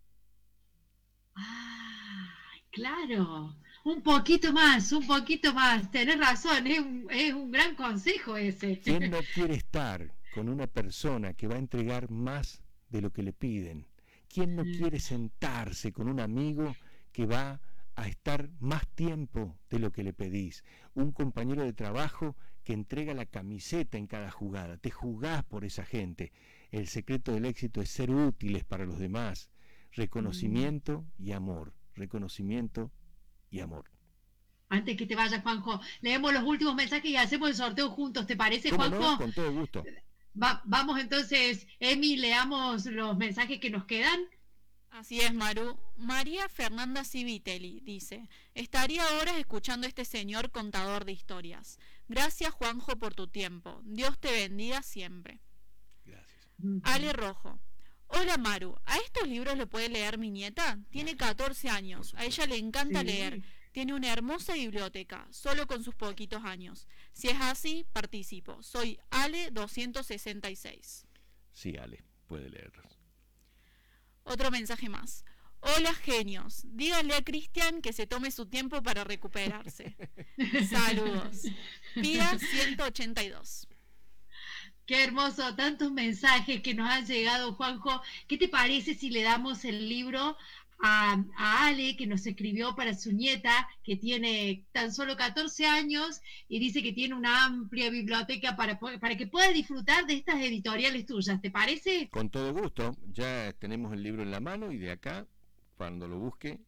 [1.35, 2.35] Ah,
[2.71, 3.57] claro.
[3.85, 5.91] Un poquito más, un poquito más.
[5.91, 8.79] Tenés razón, es un, es un gran consejo ese.
[8.81, 13.23] ¿Quién no quiere estar con una persona que va a entregar más de lo que
[13.23, 13.87] le piden?
[14.29, 16.75] ¿Quién no quiere sentarse con un amigo
[17.13, 17.61] que va
[17.97, 20.65] a estar más tiempo de lo que le pedís?
[20.95, 24.77] Un compañero de trabajo que entrega la camiseta en cada jugada.
[24.79, 26.33] Te jugás por esa gente.
[26.73, 29.51] El secreto del éxito es ser útiles para los demás.
[29.93, 31.73] Reconocimiento y amor.
[31.95, 32.91] Reconocimiento
[33.49, 33.85] y amor.
[34.69, 38.27] Antes que te vayas, Juanjo, leemos los últimos mensajes y hacemos el sorteo juntos.
[38.27, 39.19] ¿Te parece, Juanjo?
[39.19, 39.85] Con todo gusto
[40.35, 44.21] vamos entonces, Emi, leamos los mensajes que nos quedan.
[44.91, 45.79] Así es, Maru.
[45.97, 51.79] María Fernanda Civitelli dice, estaría horas escuchando a este señor contador de historias.
[52.09, 53.81] Gracias, Juanjo, por tu tiempo.
[53.85, 55.41] Dios te bendiga siempre.
[56.85, 57.59] Ale Rojo.
[58.09, 60.79] Hola Maru, ¿a estos libros le puede leer mi nieta?
[60.91, 65.95] Tiene 14 años, a ella le encanta leer tiene una hermosa biblioteca, solo con sus
[65.95, 66.87] poquitos años.
[67.13, 68.63] Si es así, participo.
[68.63, 71.07] Soy Ale 266.
[71.53, 73.01] Sí, Ale, puede leerlos.
[74.25, 75.25] Otro mensaje más.
[75.61, 79.97] Hola genios, díganle a Cristian que se tome su tiempo para recuperarse.
[80.69, 81.43] Saludos.
[81.95, 83.69] Pía 182.
[84.87, 88.03] Qué hermoso, tantos mensajes que nos han llegado, Juanjo.
[88.27, 90.37] ¿Qué te parece si le damos el libro
[90.83, 96.59] a, Ale, que nos escribió para su nieta, que tiene tan solo 14 años y
[96.59, 101.41] dice que tiene una amplia biblioteca para, para que pueda disfrutar de estas editoriales tuyas.
[101.41, 102.09] ¿Te parece?
[102.11, 102.97] Con todo gusto.
[103.13, 105.27] Ya tenemos el libro en la mano y de acá,
[105.77, 106.59] cuando lo busque,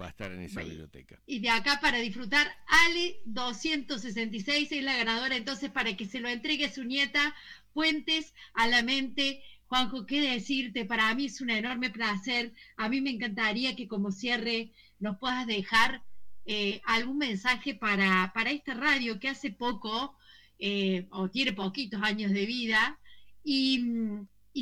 [0.00, 1.20] va a estar en esa biblioteca.
[1.26, 6.28] Y de acá para disfrutar, Ale 266 es la ganadora, entonces para que se lo
[6.28, 7.34] entregue a su nieta,
[7.72, 10.86] Puentes a la mente Juanjo, ¿qué decirte?
[10.86, 12.52] Para mí es un enorme placer.
[12.76, 16.02] A mí me encantaría que como cierre nos puedas dejar
[16.46, 20.16] eh, algún mensaje para, para, esta radio que hace poco,
[20.58, 22.98] eh, o tiene poquitos años de vida,
[23.44, 23.84] y,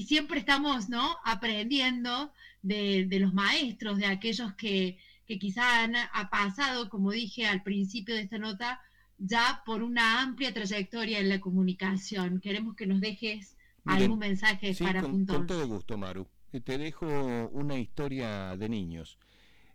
[0.04, 1.16] siempre estamos ¿no?
[1.24, 2.32] aprendiendo
[2.62, 8.14] de, los maestros, de aquellos que, que quizás han ha pasado, como dije al principio
[8.14, 8.80] de esta nota,
[9.18, 12.40] ya por una amplia trayectoria en la comunicación.
[12.40, 16.26] Queremos que nos dejes algún mensaje para con, con todo gusto, Maru.
[16.52, 17.06] Eh, te dejo
[17.52, 19.18] una historia de niños,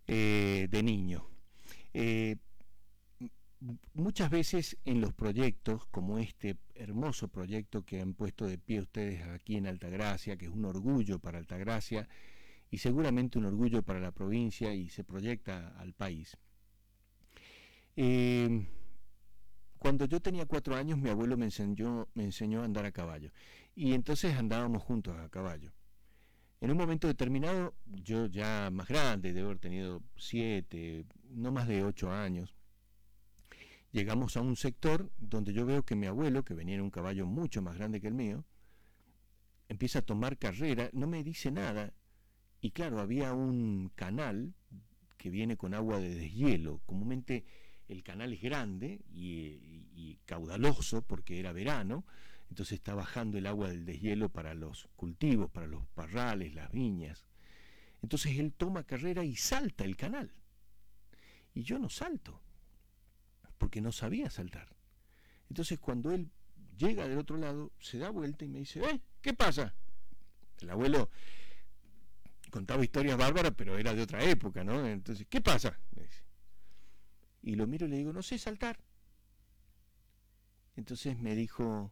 [0.07, 1.28] eh, de niño.
[1.94, 2.38] Eh,
[3.94, 9.23] muchas veces en los proyectos, como este hermoso proyecto que han puesto de pie ustedes
[9.28, 12.07] aquí en Altagracia, que es un orgullo para Altagracia
[12.72, 16.38] y seguramente un orgullo para la provincia y se proyecta al país.
[19.77, 23.31] cuando yo tenía cuatro años, mi abuelo me enseñó, me enseñó a andar a caballo.
[23.76, 25.73] Y entonces andábamos juntos a caballo.
[26.61, 31.84] En un momento determinado, yo ya más grande, debo haber tenido siete, no más de
[31.84, 32.56] ocho años,
[33.91, 37.26] llegamos a un sector donde yo veo que mi abuelo, que venía en un caballo
[37.26, 38.45] mucho más grande que el mío,
[39.68, 41.93] empieza a tomar carrera, no me dice nada,
[42.61, 44.53] y claro, había un canal
[45.17, 46.79] que viene con agua de deshielo.
[46.85, 47.43] Comúnmente
[47.88, 52.05] el canal es grande y, caudaloso porque era verano,
[52.49, 57.25] entonces está bajando el agua del deshielo para los cultivos, para los parrales, las viñas.
[58.01, 60.31] Entonces él toma carrera y salta el canal.
[61.53, 62.41] Y yo no salto,
[63.57, 64.73] porque no sabía saltar.
[65.49, 66.29] Entonces cuando él
[66.77, 69.01] llega del otro lado, se da vuelta y me dice, ¿eh?
[69.21, 69.73] ¿Qué pasa?
[70.61, 71.09] El abuelo
[72.52, 74.86] contaba historias bárbaras, pero era de otra época, ¿no?
[74.88, 75.80] Entonces, ¿qué pasa?
[77.41, 78.80] Y lo miro y le digo, no sé saltar.
[80.76, 81.91] Entonces me dijo,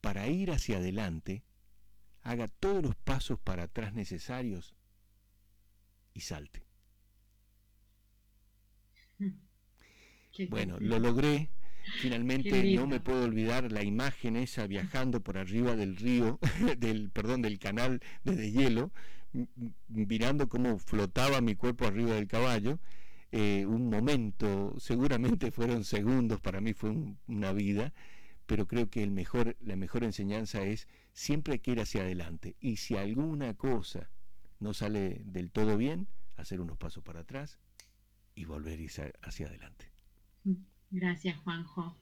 [0.00, 1.42] para ir hacia adelante,
[2.22, 4.76] haga todos los pasos para atrás necesarios
[6.14, 6.64] y salte.
[10.50, 11.48] Bueno, lo logré.
[12.00, 16.38] Finalmente no me puedo olvidar la imagen esa viajando por arriba del río,
[16.78, 18.92] del perdón, del canal de hielo,
[19.88, 22.78] mirando cómo flotaba mi cuerpo arriba del caballo.
[23.32, 26.94] Eh, un momento, seguramente fueron segundos, para mí fue
[27.26, 27.92] una vida,
[28.46, 32.56] pero creo que el mejor, la mejor enseñanza es siempre que ir hacia adelante.
[32.60, 34.10] Y si alguna cosa
[34.60, 37.58] no sale del todo bien, hacer unos pasos para atrás
[38.34, 38.78] y volver
[39.22, 39.90] hacia adelante.
[40.90, 41.96] Gracias, Juanjo.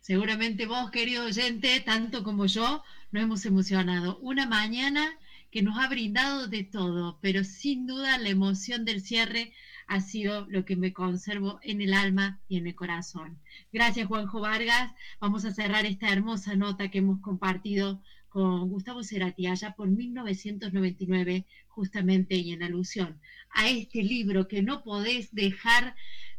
[0.00, 4.18] Seguramente vos, querido oyente, tanto como yo, nos hemos emocionado.
[4.18, 5.18] Una mañana
[5.50, 9.52] que nos ha brindado de todo, pero sin duda la emoción del cierre
[9.86, 13.38] ha sido lo que me conservo en el alma y en el corazón.
[13.72, 14.92] Gracias, Juanjo Vargas.
[15.20, 21.46] Vamos a cerrar esta hermosa nota que hemos compartido con Gustavo Cerati allá por 1999,
[21.68, 23.20] justamente y en alusión
[23.54, 25.94] a este libro que no podés dejar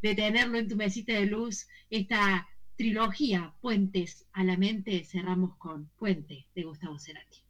[0.06, 5.90] de tenerlo en tu mesita de luz, esta trilogía Puentes a la mente, cerramos con
[5.98, 7.45] Puente de Gustavo Cerati.